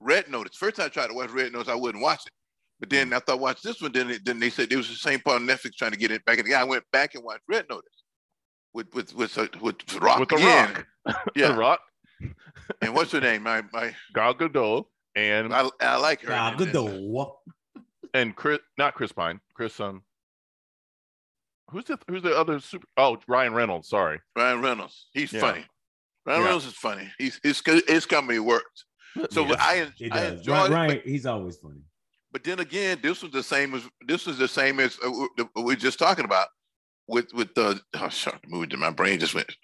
[0.00, 0.56] Red Notice.
[0.56, 2.32] First time I tried to watch Red Notice, I wouldn't watch it.
[2.80, 4.94] But then after I watched this one, then it, then they said it was the
[4.96, 6.38] same part of Netflix trying to get it back.
[6.40, 8.02] And I went back and watched Red Notice
[8.74, 10.84] with with with uh, with, Rock With The again.
[11.06, 11.16] Rock.
[11.36, 11.48] Yeah.
[11.52, 11.80] The Rock,
[12.80, 13.42] And what's her name?
[13.44, 16.28] My my Gal Gadot, and I, I like her.
[16.28, 17.34] Gal And- and- Gadot.
[18.14, 20.02] And Chris, not Chris Pine, Chris um,
[21.70, 22.86] who's the who's the other super?
[22.96, 23.88] Oh, Ryan Reynolds.
[23.88, 24.20] Sorry.
[24.36, 25.08] Ryan Reynolds.
[25.12, 25.40] He's Yeah.
[25.40, 25.66] funny.
[26.26, 26.44] Ryan Yeah.
[26.46, 27.12] Reynolds is funny.
[27.18, 28.84] He's his his comedy worked.
[29.30, 30.48] So Yeah, I It I does.
[30.48, 31.80] Ryan, it, Ryan, but, he's always funny.
[32.30, 35.28] but then again, this was the same as this was the same as uh, we
[35.62, 36.48] we're just talking about
[37.08, 38.76] with with the oh, sorry, the movie.
[38.76, 39.54] My brain just went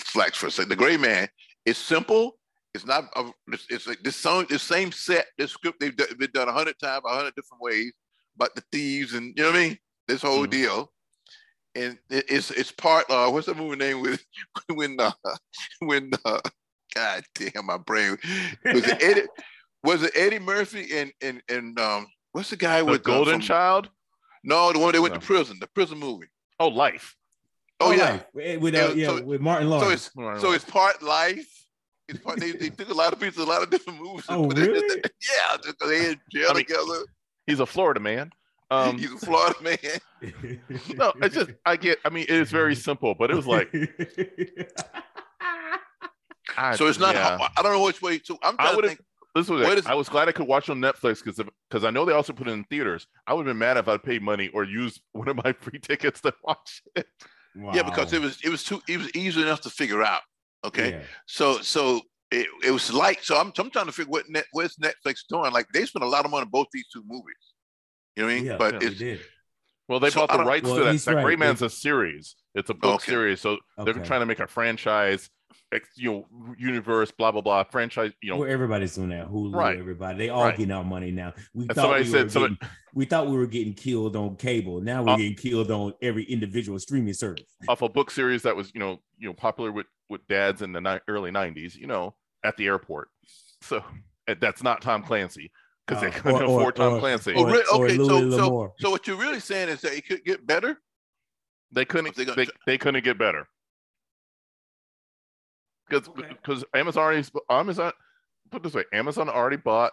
[0.00, 0.70] flax for a second.
[0.70, 1.28] The Gray Man.
[1.66, 2.38] It's simple.
[2.74, 3.04] It's not.
[3.16, 4.46] A, it's, it's like this song.
[4.48, 5.26] The same set.
[5.38, 7.92] This script they've do- been done a hundred times, a hundred different ways.
[8.36, 9.78] About the thieves and you know what I mean.
[10.06, 10.50] This whole Mhm.
[10.50, 10.92] deal.
[11.74, 13.06] And it- it's it's part.
[13.10, 14.24] Uh, what's the movie name with
[14.74, 15.10] when uh,
[15.80, 16.40] when uh,
[16.94, 18.16] God damn my brain
[18.64, 19.22] was it Eddie
[19.84, 23.34] was it Eddie Murphy and and and um what's the guy The with uh, Golden
[23.34, 23.90] from- Child.
[24.42, 25.20] No, the one that went No.
[25.20, 26.26] to prison, the prison movie.
[26.58, 27.14] Oh, Life.
[27.78, 28.12] Oh, yeah.
[28.12, 28.24] Life.
[28.40, 30.10] Eh, with uh, Yeah, yeah, so- with Martin So Lawrence.
[30.16, 31.59] it's so it's part life.
[32.10, 34.24] It's part, they, they took a lot of pieces, a lot of different movies.
[34.28, 34.88] Oh, put it in really?
[34.88, 35.10] there.
[35.30, 37.04] Yeah, because they in jail I mean, together.
[37.46, 38.32] He's a Florida man.
[38.70, 39.78] Um, He's a Florida man.
[40.96, 41.98] no, it's just I get.
[42.04, 43.72] I mean, it is very simple, but it was like
[46.56, 47.14] I, So it's not.
[47.14, 47.38] yeah.
[47.56, 48.20] I don't know which way.
[48.22, 49.02] So I'm I to would've- think.
[49.36, 49.78] This was What it.
[49.80, 52.32] is- I was glad I could watch on Netflix because because I know they also
[52.32, 53.06] put it in theaters.
[53.28, 55.78] I would have been mad if I paid money or used one of my free
[55.78, 57.06] tickets to watch it.
[57.72, 60.22] Yeah, because it was it was too it was easy enough to figure out.
[60.64, 61.02] Okay, Yeah.
[61.26, 63.18] so so it, it was light.
[63.22, 65.52] So I'm I'm trying to figure what net what's Netflix doing.
[65.52, 67.34] Like they spent a lot of money on both these two movies.
[68.16, 68.44] You know what I mean?
[68.46, 69.20] Yeah, but they it's did.
[69.88, 70.92] Well, they So bought the rights Well, to that.
[70.92, 71.24] he's That right.
[71.24, 72.36] Gray They- Man's a series.
[72.54, 73.10] It's a book Okay.
[73.12, 74.04] series, so they're Okay.
[74.04, 75.30] trying to make a franchise, ex-
[75.96, 78.12] you know, universe, blah blah blah, franchise.
[78.22, 79.28] You know, well, everybody's doing that.
[79.30, 79.78] Hulu, Right.
[79.78, 80.18] everybody.
[80.18, 80.56] They all Right.
[80.56, 81.32] getting our money now.
[81.54, 84.16] We And thought somebody we said- were somebody- getting, we thought we were getting killed
[84.16, 84.80] on cable.
[84.80, 87.44] Now we're Uh, getting killed on every individual streaming service.
[87.68, 90.72] off a book series that was you know you know popular with with dads in
[90.72, 91.76] the ni- early '90s.
[91.76, 93.08] You know, at the airport.
[93.62, 93.84] So
[94.40, 95.50] that's not Tom Clancy
[95.86, 97.34] because they Uh, couldn't or- or- afford Tom or- Clancy.
[97.34, 97.64] Oh, Or, really?
[97.74, 100.80] or Okay, so- so- so what you're really saying is that it could get better.
[101.70, 102.06] They couldn't.
[102.08, 103.46] If they They, they, couldn't get better
[105.90, 106.28] because Okay.
[106.28, 107.92] because Amazon already Amazon
[108.50, 109.92] put it this way Amazon already bought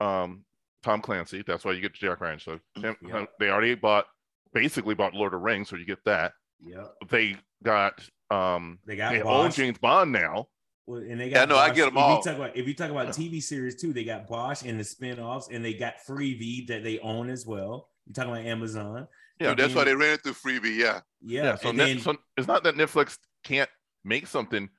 [0.00, 0.44] um
[0.82, 1.42] Tom Clancy.
[1.46, 2.38] That's why you get Jack Ryan.
[2.38, 3.26] So Yeah.
[3.40, 4.06] they already bought
[4.52, 6.32] basically bought Lord of the Rings, so you get that.
[6.64, 6.94] Yep.
[7.08, 10.48] They got um They got they own James Bond now.
[10.86, 11.76] Well, and they got Yeah, got no, I Bosch.
[11.76, 12.16] get 'em if all.
[12.18, 14.84] You talk about, if you talk about TV series too, they got Bosch and the
[14.84, 17.90] spin-offs, and they got Freevee that they own as well.
[18.06, 19.08] You talking about Amazon?
[19.40, 20.76] Yeah, And that's why they ran it through Freevee.
[20.76, 21.00] Yeah.
[21.20, 21.42] Yeah.
[21.42, 23.68] Yeah, so, and Net, so it's not that Netflix can't
[24.04, 24.70] make something.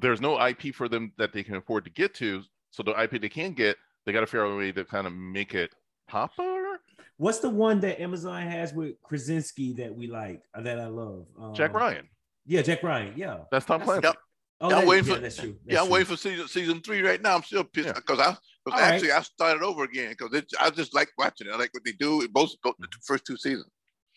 [0.00, 2.42] There's no IP for them that they can afford to get to.
[2.70, 5.06] So the IP they can get, they got to figure out a way to kind
[5.06, 5.70] of make it
[6.08, 6.80] popular.
[7.18, 11.26] what's the one that Amazon has with Krasinski that we like uh, that I love?
[11.40, 12.08] Um, Jack Ryan,
[12.44, 13.12] Yeah, Jack Ryan.
[13.16, 13.38] Yeah.
[13.50, 14.06] that's Tom That's- Clancy.
[14.08, 14.16] Yep.
[14.60, 15.56] Oh, Yeah, I'm that- waiting yeah, for- that's true.
[15.66, 15.92] Yeah, I'm true.
[15.94, 17.36] waiting for season season three right now.
[17.36, 17.92] I'm still pissed Yeah.
[17.94, 18.94] because I because All right.
[18.94, 21.52] actually I started over again because I just like watching it.
[21.52, 22.22] I like what they do.
[22.22, 23.70] in Both both the first two seasons.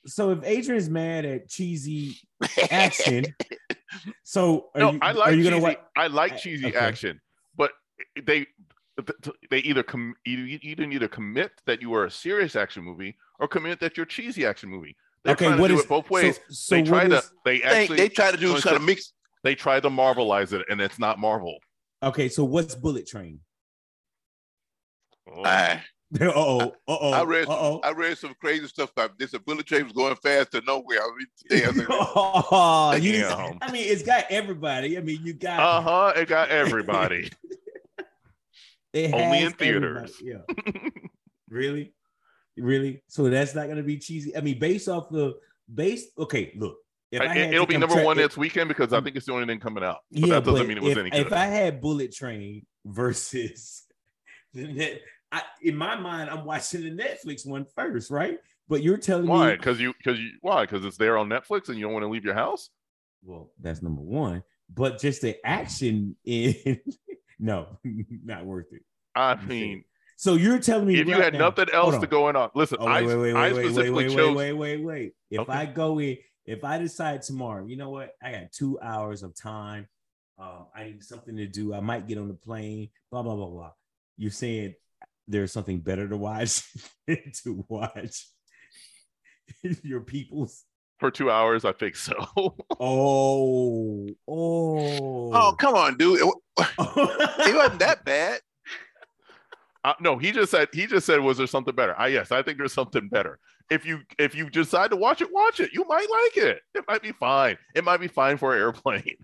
[0.05, 2.17] So if Adrian's mad at cheesy
[2.71, 3.25] action,
[4.23, 5.49] so are No, you, I are like you cheesy.
[5.49, 5.78] gonna watch?
[5.97, 6.78] I like cheesy okay.
[6.78, 7.19] action,
[7.56, 7.71] but
[8.23, 8.47] they
[9.49, 12.84] they either com, either you either need to commit that you are a serious action
[12.84, 14.95] movie or commit that you're a cheesy action movie.
[15.23, 16.38] They're Okay, trying to do is it both ways.
[16.38, 18.62] So, so they try to is- they They, actually they try to do so is
[18.63, 19.13] try to it's- mix.
[19.43, 21.58] they try to marvelize it, and it's not Marvel.
[22.04, 23.39] okay, so what's Bullet Train?
[25.32, 25.43] Oh.
[25.43, 25.84] I,
[26.21, 26.59] oh.
[26.61, 27.11] Uh oh.
[27.11, 27.79] I read Uh oh.
[27.83, 29.33] I read some crazy stuff about this.
[29.33, 30.99] A bullet train was going fast to nowhere.
[31.01, 31.65] I read today.
[31.65, 33.25] I was like, oh, you.
[33.61, 34.97] I mean, it's got everybody.
[34.97, 36.13] I mean, you got Uh huh.
[36.15, 37.31] It got everybody.
[38.93, 40.13] it only in theaters.
[40.19, 40.49] everybody.
[40.63, 40.89] Yeah.
[41.49, 41.93] really,
[42.57, 43.03] really.
[43.07, 44.35] So that's not gonna be cheesy.
[44.35, 45.35] I mean, based off the
[45.73, 46.07] base.
[46.17, 46.77] Okay, look.
[47.11, 49.15] If I had it, will be number compare- one if- next weekend because I think
[49.15, 49.97] it's the only thing coming out.
[50.11, 51.33] But yeah, that doesn't but mean it was if, any if.
[51.33, 53.83] I had Bullet Train versus
[54.53, 58.39] the net, I, in my mind, I'm watching the Netflix one first, right?
[58.67, 59.51] But you're telling why?
[59.51, 60.61] me, Because you because you why?
[60.63, 62.69] Because it's there on Netflix and you don't want to leave your house.
[63.23, 64.43] well, that's number one.
[64.73, 66.79] But just the action in,
[67.39, 67.79] no,
[68.23, 68.83] not worth it.
[69.15, 69.83] I mean,
[70.17, 72.07] So you're telling me if you had now- nothing else to on.
[72.07, 72.77] going on, listen.
[72.79, 74.35] Oh, I, wait, wait, wait, I wait, wait, specifically wait, chose.
[74.35, 75.13] wait, wait, wait, wait.
[75.31, 75.51] If Okay.
[75.51, 78.13] I go in, if I decide tomorrow, you know what?
[78.23, 79.87] I got two hours of time.
[80.37, 81.73] Um, I need something to do.
[81.73, 82.89] I might get on the plane.
[83.11, 83.71] Blah blah blah blah.
[84.17, 84.75] You're saying
[85.29, 86.63] there's something better to watch
[87.43, 88.27] to watch
[89.83, 90.65] your people's.
[90.99, 91.63] for two hours.
[91.65, 92.13] I think so.
[92.81, 96.19] Oh, oh, oh, come on, dude.
[96.21, 98.39] It, it wasn't that bad.
[99.83, 101.95] Uh, no, he just said he just said was there something better?
[101.97, 103.39] Ah, yes, I think there's something better.
[103.69, 105.71] If you if you decide to watch it, watch it.
[105.73, 106.61] You might like it.
[106.75, 107.57] It might be fine.
[107.75, 109.15] It might be fine for an airplane.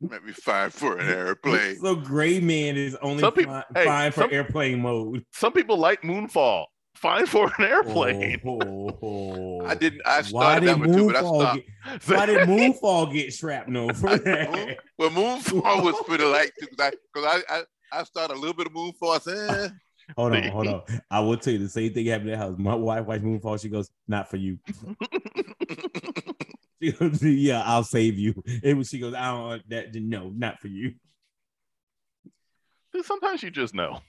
[0.00, 1.76] Might be fine for an airplane.
[1.80, 5.24] So Gray Man is only Some people- fi- hey, fine for some- airplane mode.
[5.32, 6.66] Some people like Moonfall.
[6.94, 8.40] Fine for an airplane.
[8.46, 10.02] Oh, I didn't.
[10.04, 11.56] I Why started did that one too, but I Moonfall stopped.
[11.56, 14.76] get, why did Moonfall get shrapnel for Moon, that?
[14.98, 17.58] well, Moonfall was pretty light too, because I, I,
[17.92, 19.14] I, I started a little bit of Moonfall.
[19.14, 19.68] I said, eh.
[20.16, 20.82] Hold on, hold on.
[21.10, 22.56] I will tell you the same thing happened at the house.
[22.58, 23.60] My wife watched Moonfall.
[23.62, 24.58] She goes, "Not for you."
[26.82, 28.88] She goes, "Yeah, I'll save you." It was.
[28.88, 29.42] She goes, "I don't.
[29.42, 30.94] Want that no, not for you."
[33.02, 34.00] Sometimes you just know.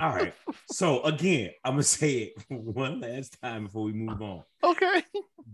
[0.00, 0.34] All right.
[0.70, 4.42] So again, I'm gonna say it one last time before we move on.
[4.64, 5.02] Okay.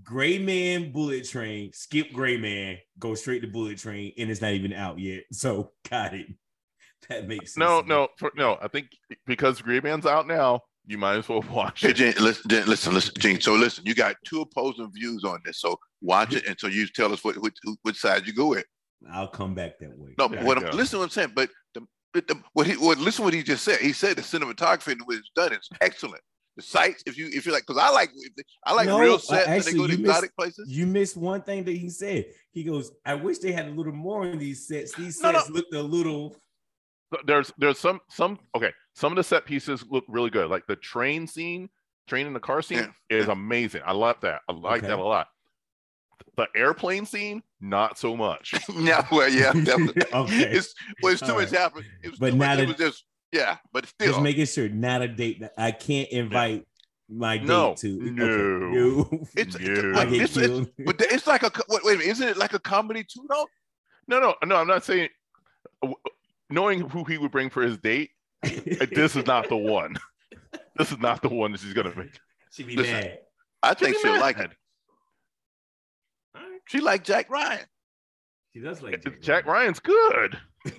[0.02, 4.52] Gray Man Bullet Train, skip Gray Man, go straight to Bullet Train, and it's not
[4.52, 5.24] even out yet.
[5.32, 6.26] So got it.
[7.08, 7.56] That makes sense.
[7.56, 8.58] No, no, for, no.
[8.60, 8.88] I think
[9.26, 11.94] because Gray Man's out now, you might as well watch Hey, it.
[11.94, 13.40] Gene, listen, listen, listen, Gene.
[13.40, 15.60] So listen, you got two opposing views on this.
[15.60, 18.64] So watch it, and so you tell us what which, which side you go with.
[19.12, 20.14] I'll come back that way.
[20.18, 21.32] No, There but you what, listen to what I'm saying.
[21.36, 23.78] But the, but the, what he what listen what he just said.
[23.80, 26.22] He said the cinematography and the way it's done is excellent.
[26.56, 28.10] The sights, if you if you like, because I like
[28.66, 30.68] I like No, real uh, sets and they actually, go to you missed- exotic places.
[30.68, 32.24] You missed one thing that he said.
[32.50, 34.92] He goes, "I wish they had a little more in these sets.
[34.96, 35.38] These No, no.
[35.38, 36.34] sets looked a little."
[37.26, 38.72] There's there's some some okay.
[38.98, 40.50] Some of the set pieces look really good.
[40.50, 41.68] Like the train scene,
[42.08, 43.82] train in the car scene Yeah, is amazing.
[43.86, 44.40] I love that.
[44.48, 44.88] I like Okay.
[44.88, 45.28] that a lot.
[46.36, 48.54] The airplane scene, not so much.
[48.76, 50.02] yeah, well, yeah, definitely.
[50.12, 50.50] Okay.
[50.50, 51.60] It's well, it's too All much right.
[51.60, 51.84] happened.
[52.02, 54.08] It was But too much, not it was just yeah, but still.
[54.08, 55.40] Just making sure, not a date.
[55.42, 56.66] that I can't invite
[57.08, 58.00] my date No, to.
[58.00, 58.26] Okay, no.
[58.26, 59.08] no.
[59.36, 59.92] it's, it's, No.
[60.00, 62.36] I but it's, it's, but it's like a co- wait, wait a minute, isn't it
[62.36, 63.46] like a comedy too though?
[64.08, 64.56] No, no, no.
[64.56, 65.08] I'm not saying.
[66.50, 68.10] Knowing who he would bring for his date,
[68.42, 69.96] this is not the one.
[70.76, 72.18] This is not the one that she's gonna make.
[72.52, 72.92] She'd be Listen.
[72.94, 73.18] mad.
[73.62, 74.50] I think She'd be she'll like mad.
[74.52, 74.56] it.
[76.68, 77.66] She like Jack Ryan.
[78.54, 80.38] She does like Jack Ryan's good.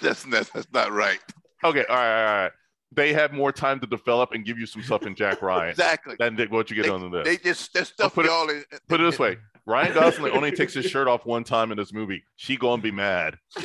[0.00, 1.18] That's that's, that's not right.
[1.62, 2.52] Okay, all right, all right.
[2.92, 6.16] They have more time to develop and give you some stuff in Jack Ryan Exactly.
[6.18, 7.24] than they- what you get on this.
[7.26, 10.50] They just that stuff put it- y'all in, Put it this way: Ryan Gosling only
[10.52, 12.22] takes his shirt off one time in this movie.
[12.36, 13.36] She gonna be mad,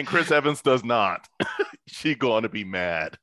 [0.00, 1.28] and Chris Evans does not.
[1.86, 3.16] she gonna be mad.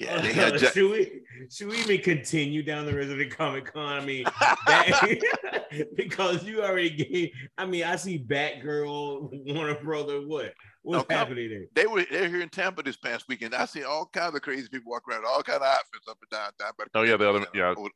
[0.00, 3.18] yeah, uh, they had Jack, should we should we even continue down the road of
[3.18, 4.00] the Comic Con?
[4.00, 4.24] I mean,
[4.66, 7.30] that, because you already gave.
[7.58, 10.20] I mean, I see Batgirl, Warner Brother.
[10.26, 11.64] What what's No, happening there?
[11.74, 13.54] they were they're here in Tampa this past weekend.
[13.54, 16.30] I see all kinds of crazy people walking around, all kind of outfits up and
[16.30, 16.50] down.
[16.58, 17.74] down by the- Oh, yeah, the other- yeah.
[17.76, 17.88] Oh,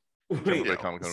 [0.45, 0.67] Wait.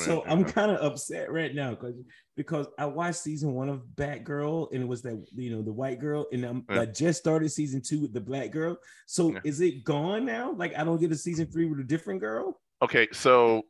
[0.05, 1.95] So I'm kind of upset right now because
[2.35, 5.99] because I watched season one of Batgirl and it was that you know the white
[5.99, 6.81] girl and I'm, Yeah.
[6.81, 8.77] I just started season two with the black girl.
[9.07, 9.39] So Yeah.
[9.43, 10.53] is it gone now?
[10.53, 12.59] Like I don't get a season three with a different girl?
[12.81, 13.63] Okay, so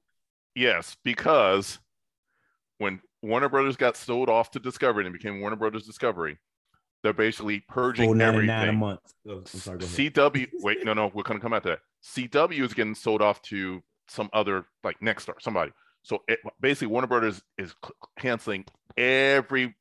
[0.56, 1.80] yes, because
[2.78, 6.38] when Warner Brothers got sold off to Discovery and became Warner Brothers Discovery,
[7.04, 8.56] they're basically purging oh, Four ninety everything.
[8.56, 9.00] nine a month.
[9.28, 9.80] Oh, I'm sorry.
[9.80, 11.80] CW, wait, no, no, we're gonna come at that.
[12.04, 15.72] CW is getting sold off to some other like Nexstar, somebody.
[16.04, 17.74] So it, basically, Warner Brothers is
[18.20, 18.66] canceling
[18.98, 19.76] every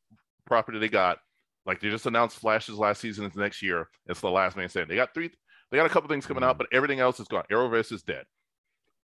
[0.47, 1.19] property they got.
[1.67, 3.88] Like they just announced Flash's last season is next year.
[4.07, 4.88] It's the last man standing.
[4.88, 5.31] They got three.
[5.71, 7.45] They got a couple things coming out, but everything else is gone.
[7.53, 8.25] Arrowverse is dead.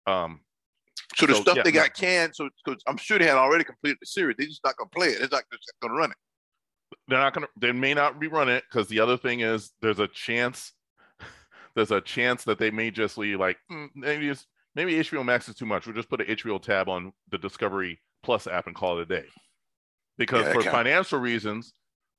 [0.06, 0.40] Um,
[1.16, 1.80] So the So, stuff yeah, they no.
[1.80, 4.76] got canned, so because I'm sure they had already completed the series, They're just not
[4.76, 5.18] gonna play it.
[5.18, 6.16] They're not just gonna run it.
[7.08, 7.48] they're not gonna.
[7.56, 10.72] They may not rerun it because the other thing is there's a chance.
[11.74, 15.48] There's a chance that they may just leave like "Hmm, maybe it's maybe HBO Max
[15.48, 15.86] is too much.
[15.86, 19.06] We'll just put an HBO tab on the Discovery Plus app and call it a
[19.06, 19.26] day.
[20.16, 21.72] Because Yeah, for financial reasons,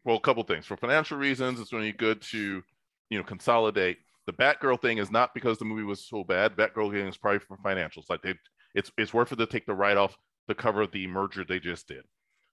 [0.03, 0.65] well, a couple things.
[0.65, 2.61] For financial reasons, it's really good to
[3.09, 3.97] you know consolidate.
[4.27, 6.55] The Batgirl thing is not because the movie was so bad.
[6.55, 8.09] Batgirl thing is probably for financials.
[8.09, 8.33] Like they,
[8.73, 10.17] it's it's worth it to take the write off
[10.49, 12.03] to cover of the merger they just did.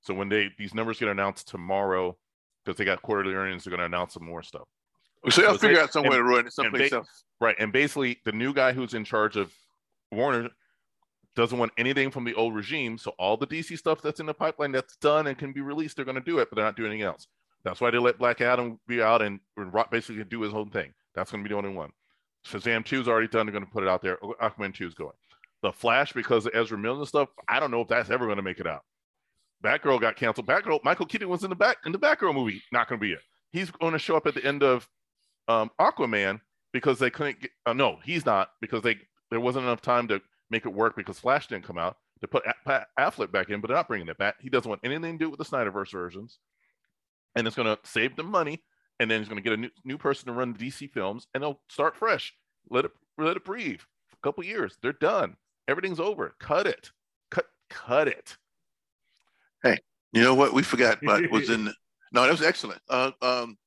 [0.00, 2.16] So when they these numbers get announced tomorrow,
[2.64, 4.68] because they got quarterly earnings, they're going to announce some more stuff.
[5.30, 7.24] So they'll So figure they- out somewhere and- to run it someplace they- else.
[7.40, 7.56] Right.
[7.58, 9.52] And basically, the new guy who's in charge of
[10.12, 10.50] Warner
[11.34, 12.98] doesn't want anything from the old regime.
[12.98, 15.96] So all the DC stuff that's in the pipeline that's done and can be released,
[15.96, 17.26] they're going to do it, but they're not doing anything else.
[17.64, 20.92] That's why they let Black Adam be out and, and basically do his own thing.
[21.14, 21.90] That's going to be the only one.
[22.46, 23.46] Shazam 2 is already done.
[23.46, 24.18] They're going to put it out there.
[24.42, 25.12] Aquaman 2 is going.
[25.62, 28.36] The Flash, because of Ezra Miller and stuff, I don't know if that's ever going
[28.36, 28.82] to make it out.
[29.62, 30.48] Batgirl got canceled.
[30.48, 32.62] Batgirl, Michael Keaton was in the back in the Batgirl movie.
[32.72, 33.20] Not going to be it.
[33.52, 34.88] He's going to show up at the end of
[35.46, 36.40] um, Aquaman
[36.72, 37.50] because they couldn't get.
[37.64, 38.96] Uh, no, he's not because they
[39.32, 42.46] there wasn't enough time to make it work because Flash didn't come out to put
[42.46, 44.36] A- Pat Affleck back in, but they're not bringing it back.
[44.40, 46.38] He doesn't want anything to do with the Snyderverse versions,
[47.34, 48.62] and it's going to save them money
[49.02, 51.42] and then he's going to get a new, new person to run DC films, and
[51.42, 52.32] they'll start fresh.
[52.70, 53.80] Let it let it breathe.
[54.12, 55.36] A couple years, they're done.
[55.66, 56.34] Everything's over.
[56.38, 56.90] Cut it.
[57.30, 58.36] Cut cut it.
[59.64, 59.78] Hey,
[60.12, 61.64] you know what we forgot but was in
[62.12, 62.80] no, that was excellent.
[62.88, 63.58] Uh, um,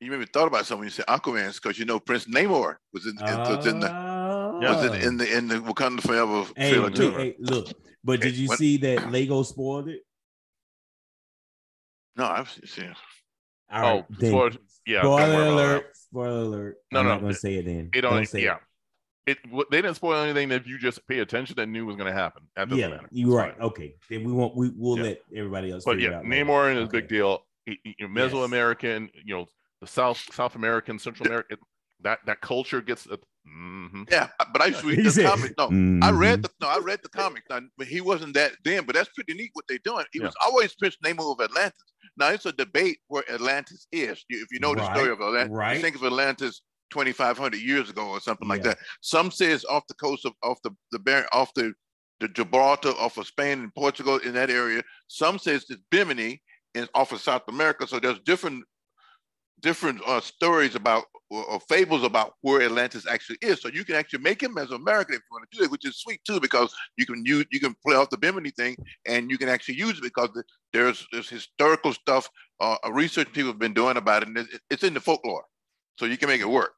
[0.00, 3.06] you maybe thought about something when you said Aquaman because you know Prince Namor was
[3.06, 4.11] in, was in the
[4.70, 7.10] was in, in the in the Wakanda Forever Hey, trailer wait, too.
[7.12, 7.68] hey, look,
[8.04, 10.02] but did you What- see that Lego spoiled it?
[12.16, 12.94] No, I've seen.
[13.72, 14.30] All right, oh, then.
[14.30, 14.52] spoiler-
[14.86, 15.00] yeah.
[15.00, 15.96] spoiler alert!
[15.96, 16.76] Spoiler alert!
[16.92, 17.90] No, I'm no, not gonna it- say it then.
[17.94, 18.56] It Don't only, say yeah.
[18.56, 18.60] it.
[19.24, 19.38] It
[19.70, 22.42] they didn't spoil anything if you just pay attention that knew was going to happen.
[22.56, 23.08] That doesn't Yeah, matter.
[23.12, 23.52] you're right.
[23.56, 23.62] fine.
[23.66, 24.56] Okay, then we won't.
[24.56, 25.02] We will Yeah.
[25.04, 25.84] let everybody else.
[25.84, 26.44] But yeah, it out later.
[26.44, 27.46] Namor is a big deal.
[27.64, 28.32] He- he- you know, Yes.
[29.24, 29.46] You know,
[29.80, 31.56] the South South American, Central America,
[32.00, 33.06] that that culture gets.
[33.44, 34.10] A, mhm.
[34.10, 35.54] Yeah, but I used to read the said, comic.
[35.58, 35.70] No, I
[36.12, 36.18] Mhm.
[36.18, 37.42] read the no, I read the comic.
[37.50, 40.04] Now, but he wasn't that then, but that's pretty neat what they're doing.
[40.12, 40.26] He Yeah.
[40.26, 41.92] was always Prince Namor of Atlantis.
[42.16, 44.24] Now it's a debate where Atlantis is.
[44.28, 45.80] If you know the story of Atlantis, right.
[45.80, 48.78] think of Atlantis 2,500 years ago or something like that.
[49.00, 51.72] Some say it's off the coast of off the the Bar- off the
[52.20, 54.82] the Gibraltar, off of Spain and Portugal in that area.
[55.08, 56.40] Some say it's Bimini
[56.76, 57.84] and off of South America.
[57.86, 58.64] So there's different
[59.62, 63.60] different uh, stories about or, fables about where Atlantis actually is.
[63.60, 65.86] So you can actually make him as American if you want to do it, which
[65.86, 69.30] is sweet too, because you can use you can play off the Bimini thing and
[69.30, 70.28] you can actually use it because
[70.72, 72.28] there's there's historical stuff,
[72.60, 75.44] uh, research people have been doing about it, and it, it's in the folklore,
[75.98, 76.72] so you can make it work.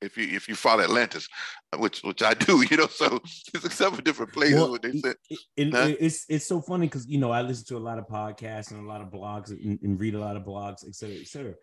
[0.00, 1.28] If you if you follow Atlantis,
[1.76, 3.20] which which I do, you know, so
[3.54, 5.16] it's a several different places Well, what they said.
[5.28, 5.94] it- and Huh?
[5.98, 8.84] it's it's so funny because you know I listen to a lot of podcasts and
[8.84, 11.54] a lot of blogs and, and read a lot of blogs, et cetera, et cetera.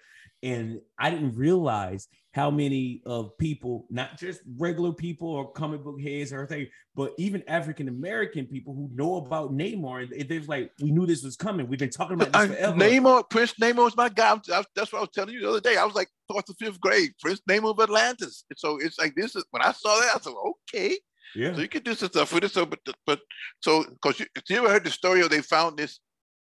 [0.44, 6.00] And I didn't realize how many of people, not just regular people or comic book
[6.02, 10.04] heads or thing, but even African American people who know about Namor.
[10.04, 11.68] And they're like, we knew this was coming.
[11.68, 12.78] We've been talking about this forever.
[12.78, 14.28] Namor, Prince Namor is my guy.
[14.30, 15.78] I'm- I- that's what I was telling you the other day.
[15.78, 17.12] I was like fourth or fifth grade.
[17.22, 18.44] Prince Namor of Atlantis.
[18.50, 20.34] And so it's like this is when I saw that, I said,
[20.74, 20.98] okay,
[21.36, 21.54] yeah.
[21.56, 22.52] so you can do some stuff with it.
[22.52, 23.20] So, but but
[23.62, 26.00] so because you, you ever heard the story of they found this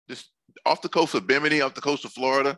[0.10, 0.30] this
[0.66, 2.58] off the coast of Bimini, off the coast of Florida,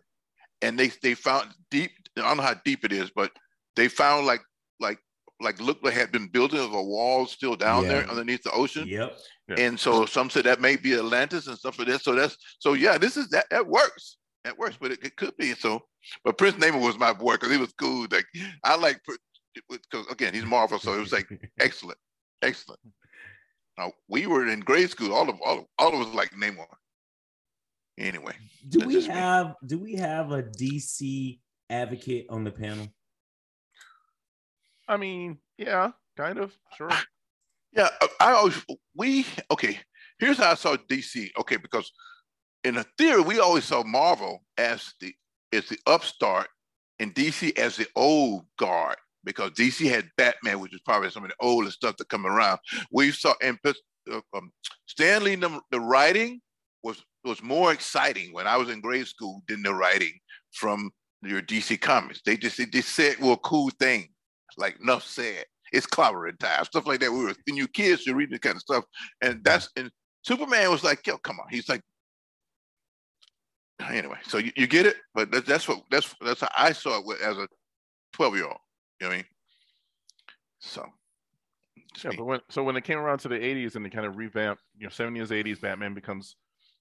[0.62, 1.91] and they they found deep.
[2.17, 3.32] I don't know how deep it is, but
[3.76, 4.41] they found like
[4.80, 5.00] like
[5.39, 8.88] like looked like had been building of a wall still down there underneath the ocean.
[8.88, 9.17] Yep.
[9.50, 9.56] Yeah.
[9.60, 12.02] And so some said that may be Atlantis and stuff like that.
[12.02, 14.17] So that's so yeah, this is that that works.
[14.43, 15.82] That works, but it, it could be so.
[16.24, 18.08] But Prince Namor was my boy because he was cool.
[18.12, 18.26] Like
[18.63, 19.02] I like
[19.70, 21.28] because again he's Marvel, so it was like
[21.60, 22.00] excellent,
[22.41, 22.80] excellent.
[23.78, 25.13] Now we were in grade school.
[25.13, 26.65] All of all of, all of us like Namor.
[27.97, 28.33] Anyway,
[28.67, 29.13] do we just me.
[29.15, 32.88] have do we have a DC advocate on the panel?
[34.88, 36.91] I mean, yeah, kind of, sure.
[37.73, 38.63] yeah, I, I always
[38.95, 39.79] we okay.
[40.19, 41.29] Here's how I saw DC.
[41.39, 41.91] Okay, because
[42.63, 45.13] in a theory we always saw Marvel as the
[45.53, 46.47] as the upstart
[46.99, 51.29] and DC as the old guard because DC had Batman, which is probably some of
[51.29, 52.60] the oldest stuff to come around.
[52.91, 53.79] We saw and plus,
[54.12, 54.51] uh, um,
[54.86, 56.41] Stan Lee the, the writing
[56.88, 60.13] was was more exciting when I was in grade school than the writing
[60.54, 60.89] from
[61.21, 62.21] your DC comics.
[62.26, 64.10] They just they just said well cool thing
[64.58, 65.45] like enough said.
[65.73, 67.12] It's clobbering time, stuff like that.
[67.12, 68.86] We were when you kids, you read this kind of stuff,
[69.21, 69.91] and that's and
[70.23, 71.47] Superman was like, yo, come on.
[71.50, 71.82] He's like,
[73.89, 74.17] anyway.
[74.28, 77.06] So you, you get it, but that, that's what that's that's how I saw it
[77.06, 77.47] with- as a
[78.13, 78.58] twelve year old.
[79.00, 79.26] You know what I mean?
[80.60, 80.86] So.
[82.04, 84.17] Yeah, but when so when it came around to the '80s and they kind of
[84.17, 86.36] revamped, you know, '70s, '80s, Batman becomes,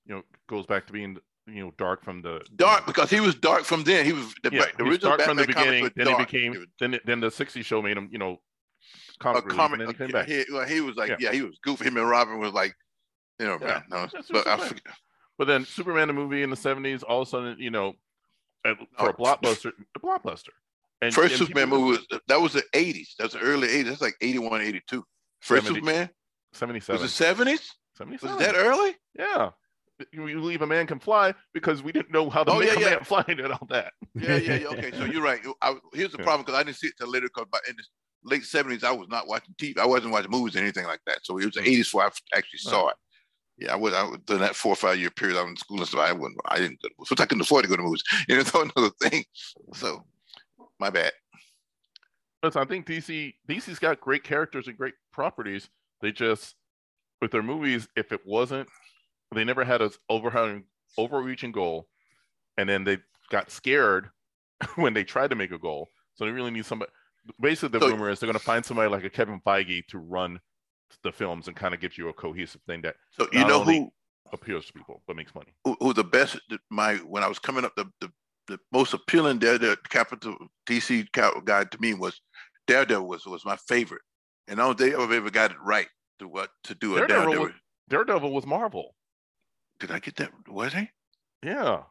[0.07, 3.35] you know, goes back to being, you know, dark from the dark because he was
[3.35, 4.05] dark from then.
[4.05, 5.90] He was the, Yeah, the he was original dark from the beginning.
[5.97, 6.19] Then he dark.
[6.31, 8.40] became He was then then the '60s show made him, you know,
[9.19, 9.81] a comic relief, comic.
[9.81, 10.27] and then he came back.
[10.29, 11.16] He, well, he was like, Yeah.
[11.21, 11.33] yeah.
[11.33, 11.85] he was goofy.
[11.87, 12.75] Him and Robin was like,
[13.38, 14.83] you know, Yeah, no, but I forget.
[15.38, 17.95] But then Superman the movie in the '70s, all of a sudden, you know,
[18.64, 18.87] at- oh.
[18.99, 19.16] for a Oh.
[19.16, 20.49] blockbuster, a blockbuster.
[21.03, 23.16] And First and Superman movie was that was the 80s.
[23.19, 23.85] That's the early 80s.
[23.85, 25.05] That's like 81, 82.
[25.42, 25.81] First 70.
[25.81, 26.11] Superman
[26.53, 27.69] was 77, it 70s?
[27.99, 28.37] 77.
[28.37, 28.95] Was that early?
[29.19, 29.51] Yeah.
[30.13, 32.69] You you believe a man can fly because we didn't know how the Oh, man,
[32.79, 33.03] yeah, yeah.
[33.03, 33.93] flying and all that.
[34.15, 34.67] Yeah, yeah, yeah.
[34.69, 35.41] Okay, so you're right.
[35.63, 37.29] I, here's the problem because I didn't see it till later.
[37.35, 37.83] Because in the
[38.25, 39.79] late 70s, I was not watching TV.
[39.79, 41.21] I wasn't watching movies or anything like that.
[41.25, 41.69] So it was the Mm.
[41.69, 42.97] 80s before I actually saw it.
[43.59, 43.95] Yeah, I was.
[43.95, 45.39] I was during that four or five year period.
[45.39, 46.01] I was in school and stuff.
[46.01, 46.39] I wouldn't.
[46.47, 46.79] I didn't.
[47.05, 48.03] So I couldn't afford to go to movies.
[48.29, 49.25] You know, that's another thing.
[49.73, 50.05] So,
[50.79, 51.13] my bad.
[52.42, 55.71] Listen, I think DC DC's got great characters and great properties.
[56.03, 56.55] They just
[57.23, 58.69] with their movies, if it wasn't,
[59.35, 60.64] they never had a overhang,
[60.98, 61.88] overreaching goal,
[62.56, 62.98] and then they
[63.31, 64.10] got scared
[64.77, 65.88] when they tried to make a goal.
[66.14, 66.90] So they really need somebody.
[67.40, 69.98] Basically, the So- rumor is they're going to find somebody like a Kevin Feige to
[69.98, 70.40] run
[71.02, 73.90] the films and kind of give you a cohesive thing that So you know who
[74.33, 75.52] appeals to people but makes money.
[75.64, 76.38] who, who the best?
[76.70, 78.10] My when I was coming up, the, the
[78.46, 80.37] the most appealing Daredevil capital
[80.68, 81.08] DC
[81.44, 82.20] guy to me was
[82.68, 84.02] Daredevil was was my favorite,
[84.46, 85.88] and I don't think I've ever got it right
[86.20, 87.44] to what to do a Daredevil Daredevil.
[87.46, 87.54] was-
[87.88, 88.94] Daredevil was Marvel.
[89.81, 90.31] Did I get that?
[90.48, 90.88] Was he?
[91.42, 91.83] Yeah.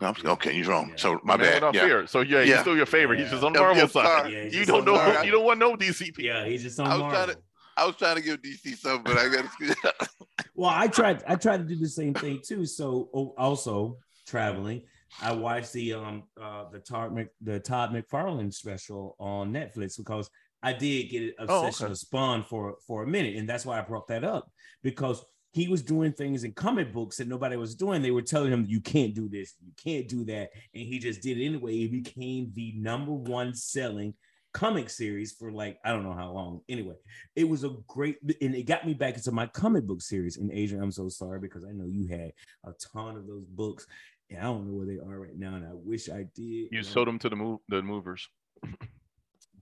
[0.00, 0.88] No, okay, you're wrong.
[0.90, 0.96] Yeah.
[0.96, 1.74] So my Man bad.
[1.74, 1.82] Yeah.
[1.84, 2.06] Fear.
[2.08, 2.60] So yeah, he's Yeah.
[2.62, 3.20] still your favorite.
[3.20, 4.32] He's just on the Yeah, Marvel yeah, side.
[4.32, 4.94] Yeah, You don't know.
[4.94, 5.24] Marvel.
[5.24, 6.24] You don't want no DC people.
[6.24, 7.24] Yeah, he's just on I was Marvel.
[7.24, 7.42] trying to-
[7.74, 10.08] I was trying to give DC something, but I got to.
[10.54, 11.22] Well, I tried.
[11.26, 12.66] I tried to do the same thing too.
[12.66, 14.82] So oh, also traveling,
[15.22, 20.28] I watched the um uh the Todd Mc, the Todd McFarlane special on Netflix because
[20.62, 21.86] I did get an Oh, okay.
[21.86, 24.50] of Spawn for for a minute, and that's why I brought that up
[24.82, 28.02] because he was doing things in comic books that nobody was doing.
[28.02, 31.20] They were telling him you can't do this, you can't do that, and he just
[31.20, 31.72] did it anyway.
[31.72, 34.14] He became the number one selling
[34.52, 36.60] comic series for like I don't know how long.
[36.68, 36.94] Anyway,
[37.36, 40.38] it was a great and it got me back into my comic book series.
[40.38, 42.32] And Adrian, I'm so sorry because I know you had
[42.64, 43.86] a ton of those books,
[44.30, 46.68] and I don't know where they are right now, and I wish I did.
[46.70, 48.28] You sold them to the move the movers.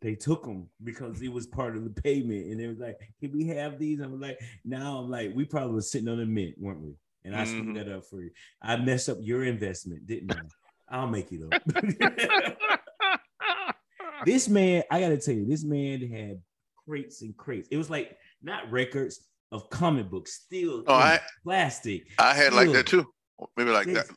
[0.03, 3.33] They took them because it was part of the payment, and they was like, "Can
[3.33, 6.27] we have these?" I was like, "Now I'm like, we probably was sitting on the
[6.27, 6.95] mint, weren't we?"
[7.25, 7.75] And I screwed Mhm.
[7.75, 8.31] that up for you.
[8.63, 10.41] I messed up your investment, didn't I?
[10.89, 11.63] I'll make it up.
[14.25, 16.41] this man, I gotta tell you, this man had
[16.87, 17.69] crates and crates.
[17.71, 19.21] It was like not records
[19.53, 22.07] of comic books, still Oh, I- plastic.
[22.19, 23.07] I had like that too.
[23.57, 24.07] Maybe like Yes.
[24.09, 24.17] that.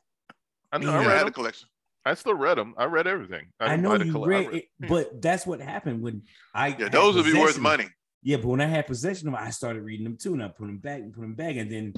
[0.72, 0.92] I, know.
[0.94, 1.68] I had a collection.
[2.06, 2.74] I still read them.
[2.78, 3.48] I read everything.
[3.60, 6.24] I, didn't know you colle- I read read- it, but that's what happened when
[6.54, 7.88] I Yeah, those would be worth money.
[8.22, 10.48] Yeah, but when I had possession of them, I started reading them too, and I
[10.48, 11.94] put them back and put them back, and then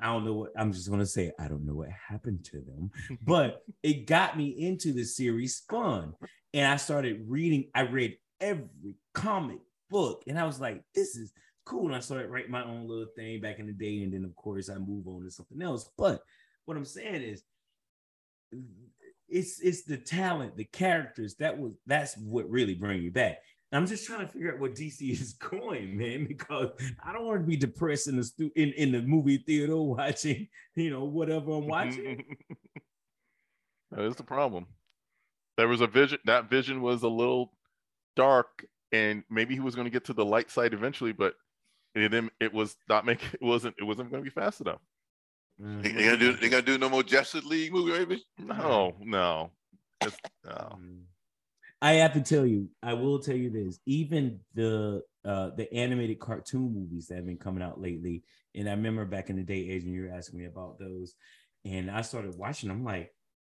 [0.00, 1.32] I don't know what I'm just gonna say.
[1.38, 2.90] I don't know what happened to them,
[3.22, 6.14] but it got me into the series Spawn,
[6.54, 7.70] and I started reading.
[7.74, 9.58] I read every comic
[9.90, 11.32] book, and I was like, "This is
[11.64, 14.24] cool." And I started writing my own little thing back in the day, and then
[14.24, 15.90] of course I move on to something else.
[15.96, 16.22] But
[16.64, 17.42] what I'm saying is,
[19.28, 23.38] it's it's the talent, the characters that was that's what really bring you back.
[23.70, 26.70] I'm just trying to figure out what DC is going, man, because
[27.04, 30.48] I don't want to be depressed in the stu- in, in the movie theater watching,
[30.74, 32.24] you know, whatever I'm watching.
[33.90, 34.66] that is the problem.
[35.56, 36.18] There was a vision.
[36.24, 37.52] That vision was a little
[38.16, 41.34] dark, and maybe he was going to get to the light side eventually, but
[41.94, 42.30] it.
[42.40, 43.22] It was not make.
[43.34, 43.74] It wasn't.
[43.78, 44.80] It wasn't going to be fast enough.
[45.58, 46.32] They, they gonna do.
[46.34, 48.24] They gonna do no more Justice League movie, maybe.
[48.38, 49.50] No, no,
[50.00, 50.78] It's- no.
[50.80, 51.02] Mm.
[51.80, 53.78] I have to tell you, I will tell you this.
[53.86, 58.72] Even the uh the animated cartoon movies that have been coming out lately, and I
[58.72, 61.14] remember back in the day, Adrian, you were asking me about those,
[61.64, 62.70] and I started watching.
[62.70, 63.12] I'm like,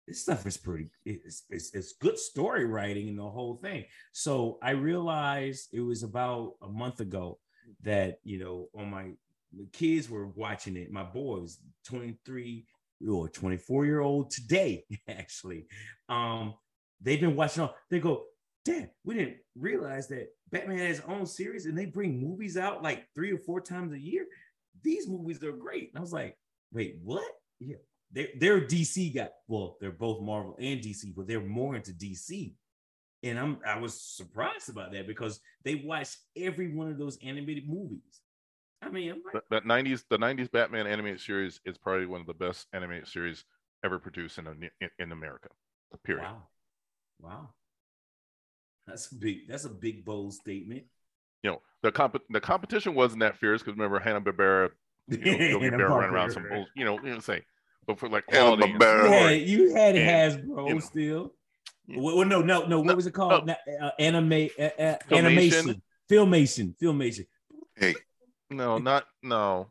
[0.07, 0.91] this stuff is pretty.
[1.05, 3.85] It's it's, it's good story writing and the whole thing.
[4.13, 7.39] So I realized it was about a month ago
[7.83, 9.11] that you know on my
[9.57, 10.91] the kids were watching it.
[10.91, 12.67] My boy was 23
[13.09, 15.67] or 24 year old today, actually.
[16.09, 16.55] Um,
[17.01, 18.25] they've been watching all they go,
[18.65, 22.83] Dad, we didn't realize that Batman has his own series and they bring movies out
[22.83, 24.27] like three or four times a year.
[24.83, 25.91] These movies are great.
[25.91, 26.37] And I was like,
[26.73, 27.25] wait, what?
[27.61, 27.77] Yeah,
[28.13, 29.29] they're they're DC guy.
[29.47, 32.53] Well, they're both Marvel and DC, but they're more into DC.
[33.23, 37.69] And I'm I was surprised about that because they watched every one of those animated
[37.69, 38.21] movies.
[38.83, 42.21] I mean, I'm like, That, that 90s, the 90s Batman animated series is probably one
[42.21, 43.45] of the best animated series
[43.85, 44.47] ever produced in
[44.81, 45.49] in, in America.
[46.05, 46.23] Period.
[46.25, 46.43] wow,
[47.21, 47.49] wow.
[48.87, 49.49] That's a big.
[49.49, 50.85] That's a big bold statement.
[51.43, 54.71] You know, the comp- the competition wasn't that fierce because remember Hanna Barbera,
[55.09, 56.51] you know, Yogi Hanna Bear running around some, Barbera.
[56.51, 57.43] bull, you know, you know, say,
[57.87, 59.03] but for like Hanna quality, and- Barbera.
[59.03, 59.13] You Barrel.
[59.29, 60.81] had, you had And, Hasbro you know.
[60.81, 61.35] still.
[61.87, 62.01] Yeah.
[62.01, 62.79] Well, well, no, no, no.
[62.79, 63.47] What No, was it called?
[63.47, 65.17] Na- uh, anime, uh, uh, Filmation.
[65.19, 67.27] animation, filmation, filmation,
[67.77, 67.95] Hey,
[68.51, 69.69] no, not no.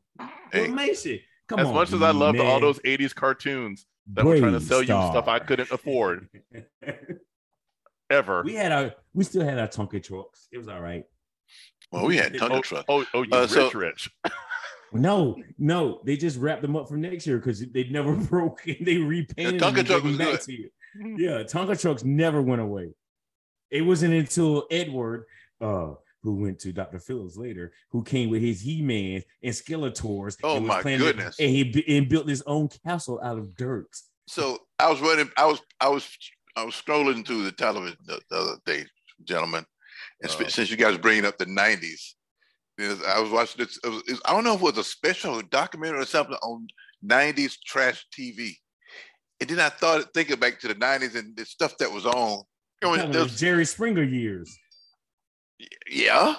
[0.51, 1.21] hey, filmation.
[1.47, 4.59] Come as on, much as I loved all those 80s cartoons that were trying to
[4.59, 6.27] Brave sell you stuff I couldn't afford
[8.09, 8.43] ever.
[8.43, 10.47] we had our, we still had our Tonka trucks.
[10.51, 11.03] It was all right.
[11.91, 12.85] well, we had Thunder oh, Truck.
[12.89, 14.09] oh, oh, you Uh, rich, so- rich.
[14.93, 18.85] No, no, they just wrapped them up for next year because they never broke and
[18.87, 20.41] they repainted Tonka them and truck was back good.
[20.41, 20.69] to you.
[21.17, 22.93] Yeah, Tonka trucks never went away.
[23.69, 25.25] It wasn't until Edward,
[25.59, 26.99] uh, who went to Dr.
[26.99, 30.37] Phillips later, who came with his He-Man and Skeletors.
[30.43, 31.39] Oh, and my playing it- goodness.
[31.39, 33.87] and he and built his own castle out of dirt.
[34.27, 35.29] So I was running.
[35.37, 35.61] I was.
[35.79, 36.07] I was.
[36.55, 38.83] I was scrolling through the television the, the other day,
[39.23, 39.63] gentlemen.
[40.21, 40.47] And Uh.
[40.49, 42.15] since you guys bringing up the '90s,
[42.77, 43.79] there's- I was watching this.
[43.83, 46.35] It was, it was- I don't know if it was a special documentary or something
[46.41, 46.67] on
[47.05, 48.53] '90s trash TV.
[49.39, 52.41] And then I thought, thinking back to the '90s and the stuff that was on.
[52.81, 54.57] You know, Talking there about was- Jerry Springer years.
[55.89, 56.35] Yeah,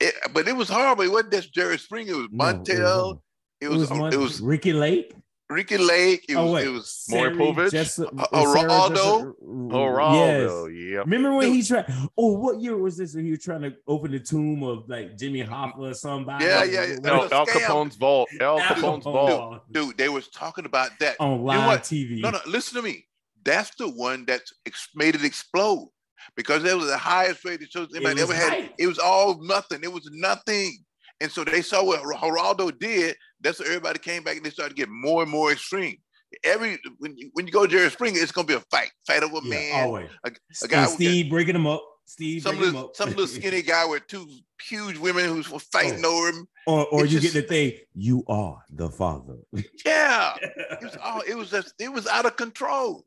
[0.00, 1.04] it, but it was horrible.
[1.04, 2.12] It wasn't just Jerry Springer.
[2.12, 3.04] It was No, it Montel.
[3.04, 3.20] wasn't.
[3.60, 3.90] It was.
[4.14, 4.40] It was.
[4.40, 5.14] Mon- Ricki Lake.
[5.48, 6.24] Ricki Lake.
[6.28, 7.70] It was, oh wait, it was Maury Sarah Povich?
[7.70, 8.94] Jessica- Uh, uh, Sarah Geraldo?
[8.94, 10.90] Jessica- Geraldo, Yes.
[10.92, 10.98] yeah.
[10.98, 11.84] Remember when he tried?
[12.18, 13.14] Oh, what year was this?
[13.14, 16.44] When he was trying to open the tomb of like Jimmy Hoffa or somebody?
[16.44, 16.94] Yeah, yeah, yeah.
[16.96, 17.60] What- Al, was a Al scam.
[17.60, 18.28] Capone's vault.
[18.40, 19.12] Al Al Capone's Capone.
[19.28, 19.62] vault.
[19.70, 19.96] dude.
[19.96, 21.14] They was talking about that.
[21.20, 21.82] on know live what?
[21.84, 22.20] TV.
[22.20, 23.06] No, no, listen to me.
[23.44, 25.88] That's the one that ex- made it explode
[26.36, 28.48] because that was the highest rated show anybody ever had.
[28.50, 28.74] hype.
[28.78, 29.80] It was all nothing.
[29.82, 30.78] It was nothing.
[31.20, 33.16] And so they saw what Geraldo did.
[33.40, 35.96] That's what everybody came back and they started to get more and more extreme.
[36.44, 39.22] Every when you when you go to Jerry Springer, it's gonna be a fight, fight
[39.22, 39.84] over a Yeah, man.
[39.84, 40.10] always.
[40.24, 40.30] a
[40.62, 41.82] and guy Steve breaking them up.
[42.08, 44.28] Steve some little, some little skinny guy with two
[44.68, 46.16] huge women who's fighting Oh.
[46.18, 46.48] over him.
[46.66, 47.72] or or you just- get the thing.
[47.94, 49.38] You are the father.
[49.84, 51.20] Yeah, it was all.
[51.22, 51.74] It was just.
[51.80, 53.04] It was out of control.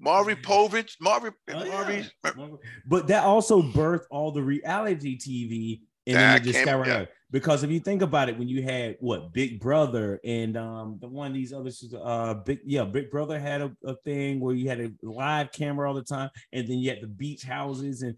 [0.00, 2.02] Marvin Povich, Marvin, Oh, yeah.
[2.36, 2.58] Marvin.
[2.86, 6.86] But that also birthed all the reality TV and That then it just came- skyrocketed.
[6.86, 7.04] yeah.
[7.30, 11.08] Because if you think about it, when you had what Big Brother and um the
[11.08, 14.66] one of these others, uh, Big yeah, Big Brother had a, a thing where you
[14.66, 18.16] had a live camera all the time, and then you had the beach houses and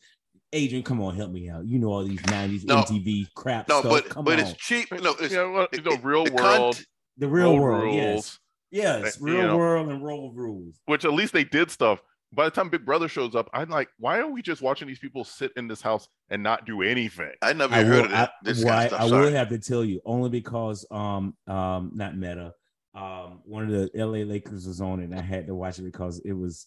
[0.52, 1.66] Adrian, come on, help me out.
[1.66, 2.82] You know all these '90s No.
[2.82, 3.90] MTV crap No, stuff.
[3.90, 4.46] but come but on.
[4.46, 4.92] it's cheap.
[4.92, 6.86] No, it's Yeah, well, it- the it- real the world, cont-
[7.18, 8.38] the real road world, rules, yes,
[8.70, 9.56] yes, real you know.
[9.56, 10.76] world and road rules.
[10.86, 12.00] which at least they did stuff.
[12.32, 15.00] By the time Big Brother shows up, I'm like, why are we just watching these
[15.00, 17.32] people sit in this house and not do anything?
[17.42, 18.28] I never I heard will, of that.
[18.30, 19.00] I, this well, kind I- of stuff.
[19.00, 19.24] I Sorry.
[19.26, 22.52] will have to tell you only because um um not Meta
[22.94, 25.82] um one of the LA Lakers was on it and I had to watch it
[25.82, 26.66] because it was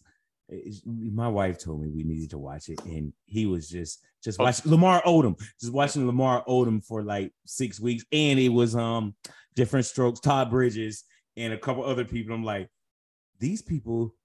[0.49, 4.39] it's- my wife told me we needed to watch it and he was just just
[4.41, 4.43] Oh.
[4.43, 9.16] watching Lamar Odom just watching Lamar Odom for like six weeks and it was um
[9.56, 11.06] Diff'rent Strokes Todd Bridges
[11.38, 12.69] and a couple other people I'm like
[13.39, 14.15] these people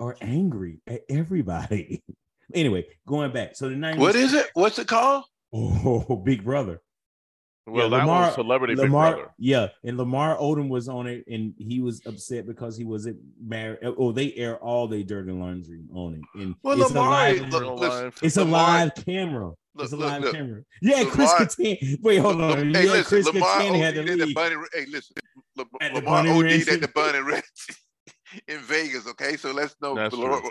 [0.00, 2.02] are angry at everybody
[2.54, 4.46] anyway going back so the 90s What is it?
[4.54, 5.24] What's it called?
[5.52, 6.80] oh big brother
[7.66, 9.30] Well, Yeah, Lamar- Celebrity Big Brother.
[9.38, 13.78] yeah, and Lamar Odom was on it, and he was upset because he wasn't married.
[13.82, 17.40] Oh, oh they air all their dirty laundry on it, and Well, it's Lamar, a
[17.40, 19.46] live, look, it's a live camera.
[19.74, 20.62] Look, it's a live camera.
[20.80, 22.00] Yeah, Chris Lamar- Kattan.
[22.02, 22.50] Wait, hold on.
[22.50, 24.36] Lam- yeah, hey, listen, Chris Lamar Kattan had to OD'd at the leave.
[24.72, 25.16] Hey, listen,
[25.56, 27.44] Lam- At the Lamar OD'd at the Bunny Ranch
[28.48, 29.06] in Vegas.
[29.08, 29.94] Okay, so let's know.
[29.94, 30.50] That's Lamar- true.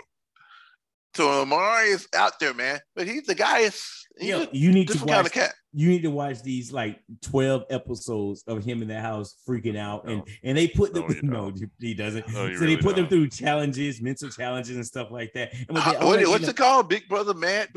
[1.16, 3.60] So Lamar is out there, man, but he's the guy.
[3.60, 3.82] Is
[4.18, 5.08] he's Yeah, a you need to watch.
[5.08, 5.54] kind of cat.
[5.72, 10.04] you need to watch these like 12 episodes of him in the house freaking out
[10.06, 10.24] and No.
[10.44, 13.08] and they put them No, no, he doesn't No, you so they put them don't.
[13.08, 16.48] through challenges mental challenges and stuff like that and what they Uh, what- what's know-
[16.50, 16.88] it called?
[16.88, 17.68] Big Brother Mad?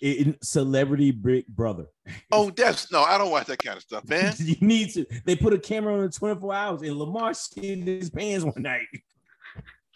[0.00, 1.86] in celebrity big brother
[2.32, 3.02] Oh, that's no.
[3.02, 4.34] I don't watch that kind of stuff, man.
[4.38, 7.86] you need to they put a camera on in 24 hours and lamar shit in
[7.86, 8.86] his pants one night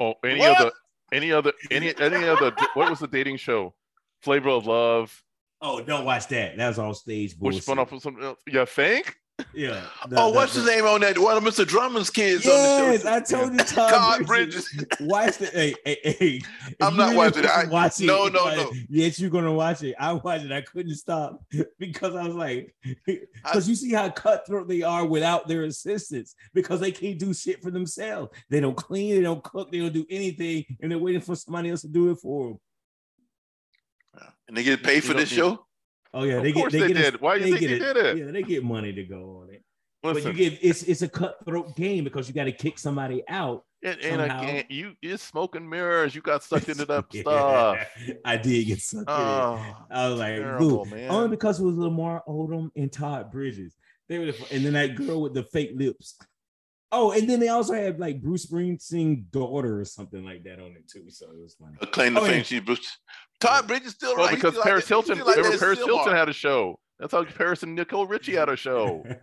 [0.00, 0.60] Oh, any What?
[0.60, 0.72] other,
[1.12, 2.52] any other, any any other?
[2.74, 3.74] What was the dating show?
[4.22, 5.22] Flavor of Love,
[5.60, 7.56] oh don't watch that that was all stage bullshit.
[7.56, 8.40] which spun off of something else.
[8.46, 9.16] You think?
[9.54, 9.84] Yeah
[10.16, 11.18] oh, what's his name on that?
[11.18, 11.66] One of Mr.
[11.66, 13.14] Drummond's kids on Yes, the show.
[13.14, 14.68] I told you, Todd, Todd Bridges.
[14.72, 15.00] Bridges.
[15.00, 16.40] Watch the hey, hey, hey.
[16.80, 17.50] I'm not watching it.
[17.50, 18.06] I- watch it.
[18.06, 18.72] no, no, no.
[18.88, 19.94] Yes, you're gonna watch it.
[19.98, 20.52] I watched it.
[20.52, 21.40] I couldn't stop
[21.78, 22.74] because I was like,
[23.06, 27.62] because you see how cutthroat they are without their assistants because they can't do shit
[27.62, 28.32] for themselves.
[28.50, 31.70] They don't clean, they don't cook, they don't do anything, and they're waiting for somebody
[31.70, 32.58] else to do it for them.
[34.48, 35.66] And they get paid for this show.
[36.14, 37.96] Oh yeah, they get they, they get a- Why do you they think get did
[37.96, 38.16] it?
[38.18, 39.62] Yeah, they get money to go on it.
[40.02, 43.64] But you get it's it's a cutthroat game because you got to kick somebody out
[43.82, 46.14] and, and again, you it's smoke and mirrors.
[46.14, 47.78] You got sucked into that Yeah, stuff.
[48.24, 49.14] I did get sucked in.
[49.16, 51.10] Oh, I was like, terrible, man.
[51.10, 53.76] only because it was Lamar Odom and Todd Bridges.
[54.08, 56.18] They were, the, and then that girl with the fake lips.
[56.90, 60.72] Oh, and then they also had like Bruce Springsteen's daughter or something like that on
[60.76, 61.04] it too.
[61.10, 61.76] So it was funny.
[61.80, 62.36] A claim to Oh, fame.
[62.38, 62.42] yeah.
[62.42, 62.98] She Bruce.
[63.40, 64.30] Todd Bridges still well, right.
[64.30, 66.18] He because still Paris like, Hilton, like remember Paris still Hilton mark.
[66.18, 66.78] had a show.
[66.98, 69.04] That's how Paris and Nicole Richie had a show.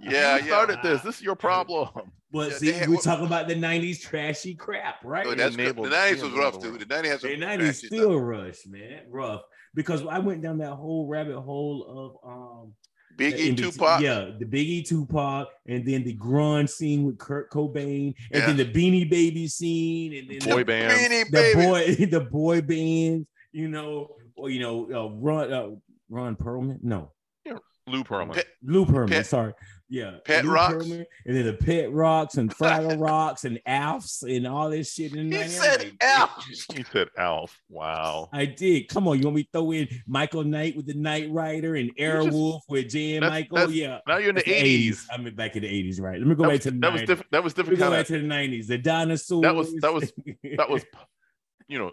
[0.00, 0.46] Yeah, you yeah.
[0.46, 1.02] started this.
[1.02, 1.88] This is your problem.
[2.32, 5.26] but Yeah, see, had- we're talking about the '90s trashy crap, right?
[5.26, 5.62] Oh, that's good.
[5.64, 6.84] enabled- The nineties was rough enabled too.
[6.86, 7.98] The nineties had some The '90s trashy stuff.
[7.98, 9.42] still rush, man, rough.
[9.74, 12.72] Because I went down that whole rabbit hole of um
[13.16, 14.00] Biggie, in bet- Tupac.
[14.00, 18.46] Yeah, the Biggie Tupac, and then the grunge scene with Kurt Cobain, and Yeah.
[18.46, 20.94] then the Beanie Baby scene, and then Boy the, bands.
[20.94, 25.68] Beanie the boy the boy bands, you know, or you know, uh, Ron uh,
[26.08, 27.12] Ron Perlman, no,
[27.44, 28.34] yeah, Lou Pearlman.
[28.34, 29.52] Pet- Lou Pearlman, Pet- sorry,
[29.92, 30.74] yeah, Pet Lou Rocks.
[30.86, 35.12] Pearlman, and then the Pet Rocks and Fraggle Rocks and Alfs and all this shit.
[35.14, 35.48] In He there.
[35.48, 36.46] said Alf.
[36.74, 37.60] He said Alf.
[37.68, 38.30] Wow.
[38.32, 38.88] I did.
[38.88, 41.94] Come on, you want me to throw in Michael Knight with the Knight Rider and
[41.96, 43.56] Airwolf with Jan-Michael?
[43.58, 43.98] that's- yeah.
[44.08, 45.06] Now you're in the eighties.
[45.12, 46.18] I'm mean, back in the eighties, right?
[46.18, 47.30] Let me go That back was, to the that was different.
[47.30, 48.06] That was Let me different go back of.
[48.08, 48.68] to the nineties.
[48.68, 49.42] The dinosaurs.
[49.42, 50.12] That was- that was-
[50.56, 50.84] That was,
[51.68, 51.90] you know,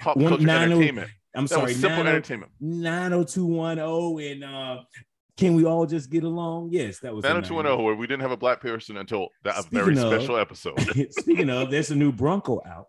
[0.00, 1.10] pop One- culture nine oh- entertainment.
[1.34, 2.52] I'm That sorry, was simple 90- entertainment.
[2.60, 4.82] 90210 and uh
[5.40, 6.68] Can we all just get along?
[6.70, 7.84] Yes, that was a 90210, 90s.
[7.84, 10.78] where we didn't have a black person until that Speaking very of- special episode.
[11.12, 12.86] Speaking of, there's a new Bronco out.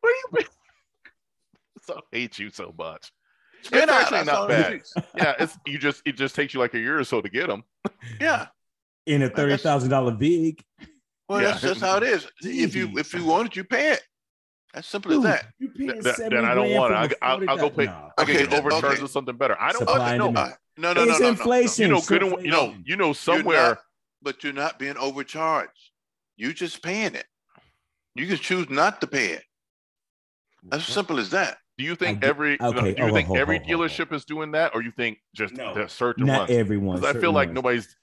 [0.00, 0.44] Where you been?
[1.82, 3.10] So I hate you so much.
[3.60, 4.02] It's been It's out.
[4.02, 4.80] actually I not bad.
[5.16, 7.48] Yeah, it's you just it just takes you like a year or so to get
[7.48, 7.64] them.
[8.20, 8.46] Yeah.
[9.06, 10.62] in a thirty thousand dollar big.
[11.28, 11.48] Well, Yeah.
[11.52, 12.26] that's just how it is.
[12.42, 14.02] If you if you want it, you pay it.
[14.72, 15.46] As simple as that.
[15.58, 17.12] You paying Th- th- then I don't want it.
[17.20, 17.86] a I, I'll, I'll go pay.
[17.86, 19.02] $40,000 I Okay, get overcharged okay.
[19.02, 19.56] with something better.
[19.60, 19.80] I don't.
[19.80, 20.30] Supply I, no.
[20.30, 21.82] No, no, no, It's no, no, inflation.
[21.82, 22.22] you know, It's good.
[22.22, 23.68] and- You know, you know You're somewhere.
[23.70, 23.78] not-
[24.22, 25.90] but you're not being overcharged.
[26.36, 27.26] You just paying it.
[28.14, 29.42] You can choose not to pay it.
[30.70, 31.58] As simple as that.
[31.78, 32.58] Do you think get- every?
[32.60, 34.82] no, okay, do you oh, think ho, ho, every oh, dealership is doing that, or
[34.82, 36.50] you think just No, the certain Not ones?
[36.50, 37.00] everyone.
[37.00, 37.54] 'Cause I feel like ones.
[37.56, 37.96] nobody's.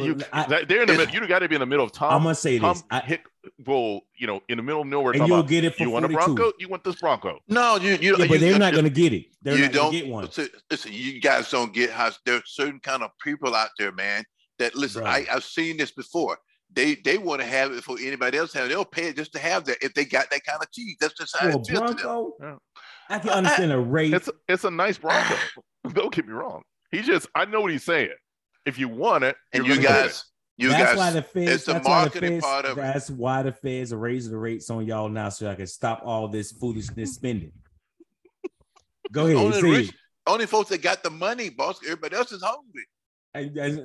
[0.00, 1.14] But You, I- that- they're in the middle.
[1.14, 2.12] You got to be in the middle of Tom.
[2.12, 2.84] I'm gonna say Tom this.
[2.90, 3.24] I, Hick
[3.66, 5.12] will, you know, in the middle of nowhere.
[5.12, 6.52] and you'll about, get it for you want a Bronco?
[6.58, 7.38] You want this Bronco?
[7.48, 9.26] No, you you Yeah, you, but they're you- not gonna get it.
[9.42, 10.24] They're you not don't gonna get one.
[10.24, 14.24] Listen, listen, you guys don't get how there's certain kind of people out there, man.
[14.58, 15.10] That listen, Bro.
[15.10, 16.38] I, I've seen this before.
[16.72, 18.68] They they want to have it for anybody else have it.
[18.68, 20.96] They'll pay it just to have that if they got that kind of cheese.
[21.00, 21.96] That's just how For a it feels to them.
[21.96, 22.56] Bronco, Yeah.
[23.08, 24.14] I can understand a rate.
[24.14, 25.34] It's it's a nice Bronco.
[25.94, 26.62] don't get me wrong.
[26.92, 28.10] He just I know what he's saying.
[28.66, 30.24] If you want it, And you're you guys,
[30.56, 31.50] you that's guys, why the feds.
[31.50, 32.80] it's the that's why the marketing feds, part of it.
[32.80, 36.02] That's why the feds are raising the rates on y'all now, so I can stop
[36.04, 37.52] all this foolishness spending.
[39.12, 39.94] Go ahead, Only say rich-
[40.26, 41.80] only folks that got the money, boss.
[41.84, 42.86] Everybody else is hungry.
[43.32, 43.76] I- I-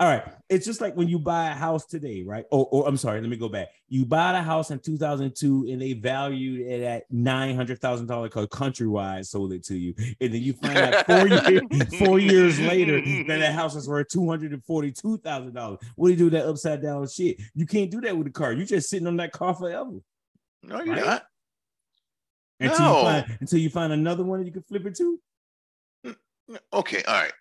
[0.00, 2.44] all right, it's just like when you buy a house today, right?
[2.50, 3.68] Or, or I'm sorry, let me go back.
[3.88, 8.30] You bought a house in 2002, and they valued it at nine hundred thousand dollars
[8.30, 12.58] because Countrywide sold it to you, and then you find out four years four years
[12.60, 15.78] later that that house is worth two hundred and forty-two thousand dollars.
[15.94, 17.40] What do you do with that upside down shit?
[17.54, 18.52] You can't do that with a car.
[18.52, 19.98] You're just sitting on that car forever
[20.64, 21.04] No, you're Right?
[21.04, 21.26] not.
[22.58, 22.96] until No.
[22.98, 25.20] you find until you find another one that you can flip it to.
[26.06, 26.16] Mm,
[26.50, 27.32] mm, okay, all right.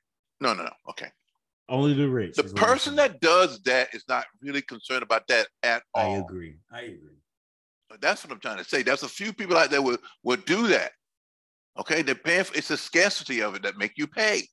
[0.42, 0.72] No, no, no.
[0.92, 1.08] Okay.
[1.70, 2.36] Only the rich.
[2.36, 5.84] The is what I'm person that does that is not really concerned about that at
[5.94, 6.16] all.
[6.16, 6.58] I agree.
[6.72, 7.16] I agree.
[8.02, 8.84] That's what I'm trying to say.
[8.84, 10.92] There's a few people out there will will do that.
[11.80, 14.44] Okay, they're paying for it's a scarcity of it that make you pay.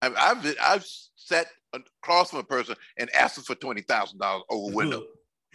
[0.00, 0.86] I've I've, I've
[1.16, 5.02] sat across from a person and asked them for twenty thousand dollars over window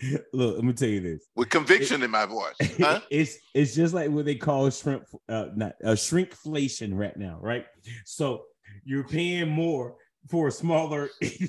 [0.02, 1.26] Look, look, let me tell you this.
[1.36, 2.56] with conviction in my voice.
[2.80, 3.02] Huh?
[3.10, 7.66] it's it's just like what they call shrimp uh not a shrinkflation right now, right?
[8.06, 8.43] So
[8.86, 9.95] you're paying more
[10.30, 11.39] for a smaller 'cause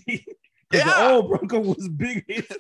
[0.71, 2.25] the old Bronco was big.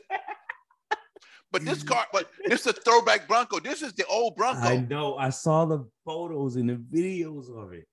[1.51, 3.59] But this car, but this is a throwback Bronco.
[3.59, 4.61] This is the old Bronco.
[4.69, 5.17] I know.
[5.17, 7.87] I saw the photos and the videos of it,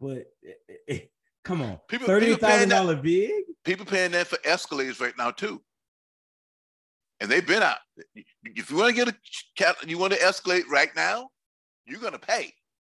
[0.00, 0.24] but
[0.88, 1.00] eh,
[1.44, 3.30] come on, People- thirty paying that- big.
[3.62, 5.60] People paying that for Escalades right now too.
[7.20, 7.76] And they've been out.
[8.44, 9.16] If you want to get a
[9.56, 11.28] cat, you want to Escalade right now,
[11.86, 12.54] you're gonna pay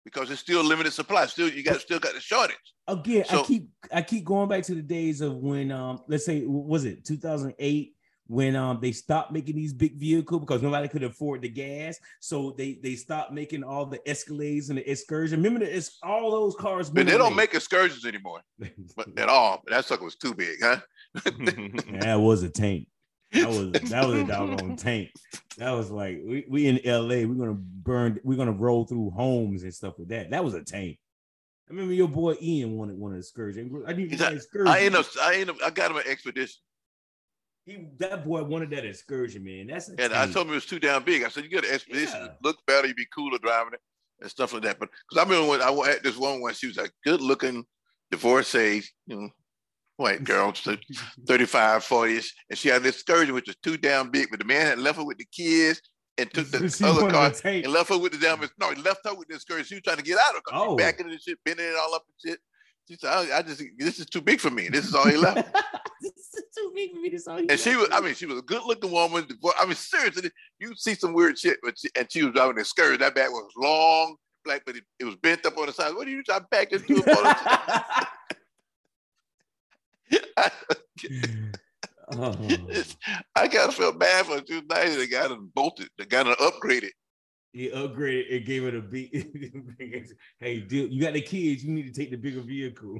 [0.07, 1.27] because it's still limited supply.
[1.27, 2.57] Still, you got still got the shortage.
[2.87, 6.25] Again, I So- keep I keep going back to the days of when um let's
[6.25, 7.93] say was it 2008
[8.29, 12.55] when um they stopped making these big vehicles because nobody could afford the gas, so
[12.57, 15.43] they they stopped making all the Escalades and the Excursion.
[15.43, 16.89] Remember the it's all those cars.
[16.89, 17.35] But they don't away.
[17.35, 18.43] make excursions anymore
[18.97, 19.63] but at all.
[19.67, 20.79] That sucker was too big, huh?
[22.01, 22.87] that was a tank.
[23.33, 25.11] That was that was a doggone tank.
[25.59, 29.63] That was like we, we in LA, we're gonna burn, we're gonna roll through homes
[29.63, 30.31] and stuff with that.
[30.31, 30.99] That was a tank.
[31.69, 33.83] I remember your boy Ian wanted one of the excursion.
[33.87, 34.69] I need He's that a- excursion.
[34.69, 36.61] I end up, I end up, I got him an expedition,
[37.65, 39.67] He that boy wanted that excursion, man.
[39.67, 41.25] That's a and I told him it was too damn big.
[41.25, 42.29] I said, "You got an expedition, Yeah.
[42.45, 43.81] look better, you be cooler driving it,
[44.21, 46.69] and stuff like that." But because I remember when I had this one when she
[46.69, 47.65] was a good-looking
[48.13, 49.29] divorcee, you know,
[49.97, 50.77] white girl, so
[51.27, 54.29] 35, 40ish, and she had an excursion which was too damn big.
[54.31, 55.81] But the man had left her with the kids
[56.19, 58.41] and took the She other car and left her with the damn.
[58.59, 59.65] No, he left her with the excursion.
[59.65, 60.43] She was trying to get out of it.
[60.53, 60.77] Oh.
[60.77, 62.41] She backing and shit, bending it all up and shit.
[62.89, 64.69] She said, I, I just this is too big for me.
[64.69, 65.53] This is all he left.
[66.01, 67.09] this is too big for me.
[67.09, 69.27] This all he And she was, I mean, she was a good looking woman.
[69.59, 70.31] I mean, seriously,
[70.61, 73.01] you see some weird shit, but she, and she was driving a skirt.
[73.01, 75.95] That bag was long, black, but it, it was bent up on the side.
[75.95, 78.07] What are you trying to pack into a
[80.11, 80.51] photo?
[82.13, 82.37] oh.
[83.35, 84.43] I kind of felt bad for her.
[84.47, 84.97] She was nice.
[84.97, 85.89] They got it bolted.
[85.99, 86.93] They got to upgrade it upgraded.
[87.53, 90.13] He upgraded and gave it a beat.
[90.41, 91.65] hey, dude, you got the kids.
[91.65, 92.99] You need to take the bigger vehicle.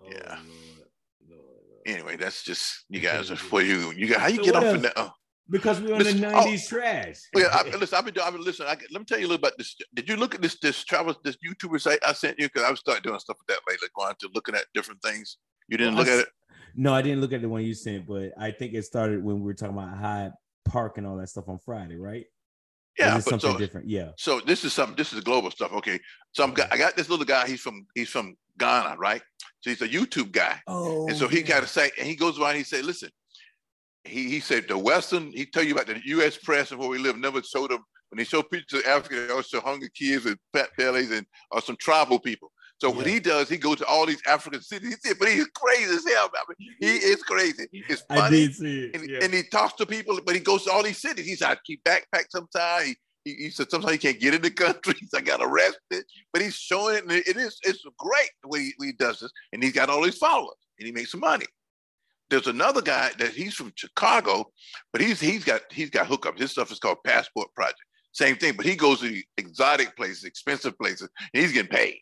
[0.00, 0.36] Oh, Yeah.
[0.36, 0.88] Lord.
[1.28, 1.80] Lord, Lord.
[1.86, 3.92] Anyway, that's just you guys are for you.
[3.92, 4.76] You got how you So get off else?
[4.76, 4.92] in that?
[4.96, 5.10] Oh,
[5.50, 7.16] Because we're on the Listen, oh, '90s trash.
[7.34, 7.98] yeah, I, listen.
[7.98, 8.26] I've been doing.
[8.26, 8.68] I've been listening.
[8.68, 9.74] I, let me tell you a little about this.
[9.94, 12.46] Did you look at this this travel this YouTuber site I sent you?
[12.46, 15.38] Because I was starting doing stuff with that lately, going to looking at different things.
[15.68, 16.28] You didn't Well, look I at it.
[16.76, 19.36] No, I didn't look at the one you sent, but I think it started when
[19.36, 20.32] we were talking about Hyde
[20.64, 22.26] Park and all that stuff on Friday, right?
[22.98, 23.88] Yeah, but something so different.
[23.88, 24.10] Yeah.
[24.16, 24.96] so this is something.
[24.96, 25.72] This is global stuff.
[25.72, 25.98] Okay,
[26.32, 27.46] so I'm, I got this little guy.
[27.48, 29.22] He's from he's from Ghana, right?
[29.62, 31.06] So he's a YouTube guy, Oh.
[31.08, 32.56] and so he oh, got to say, and he goes around.
[32.56, 33.10] He said, "Listen,"
[34.04, 35.32] he he said the Western.
[35.32, 36.36] He tell you about the U.S.
[36.36, 37.16] press and where we live.
[37.16, 39.26] Never showed them when they show pictures of Africa.
[39.26, 42.50] They always show hungry kids and fat bellies and or some tribal people.
[42.80, 44.88] So what he does, he goes to all these African cities.
[45.02, 46.30] He said, but he's crazy as hell.
[46.34, 47.66] I mean, he is crazy.
[47.72, 48.20] It's funny.
[48.22, 48.96] I did see it.
[48.96, 49.18] and, yeah.
[49.22, 51.26] and he talks to people, but he goes to all these cities.
[51.26, 52.86] He's out keep backpack sometimes.
[52.86, 54.94] He, he, he said sometimes he can't get in the country.
[54.98, 58.60] He's I got arrested, but he's showing it, and it is it's great the way
[58.60, 61.44] he, he does this, and he's got all these followers, and he makes some money.
[62.30, 64.52] There's another guy that he's from Chicago,
[64.92, 66.38] but he's he's got he's got hookups.
[66.38, 67.80] His stuff is called Passport Project.
[68.12, 71.98] Same thing, but he goes to exotic places, expensive places, and he's getting paid.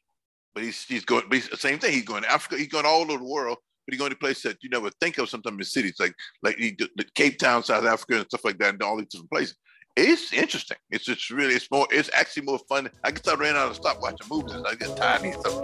[0.54, 1.92] But he's he's going but he's, same thing.
[1.92, 2.58] He's going to Africa.
[2.58, 3.56] He's going all over the world.
[3.86, 5.30] But he's going to places that you never think of.
[5.30, 6.76] Sometimes in cities like like he,
[7.14, 9.56] Cape Town, South Africa, and stuff like that, and all these different places.
[9.96, 10.76] It's interesting.
[10.90, 11.86] It's just really it's more.
[11.90, 12.90] It's actually more fun.
[13.02, 15.24] I guess I ran out of stop watching movies I get tired.
[15.24, 15.62] of something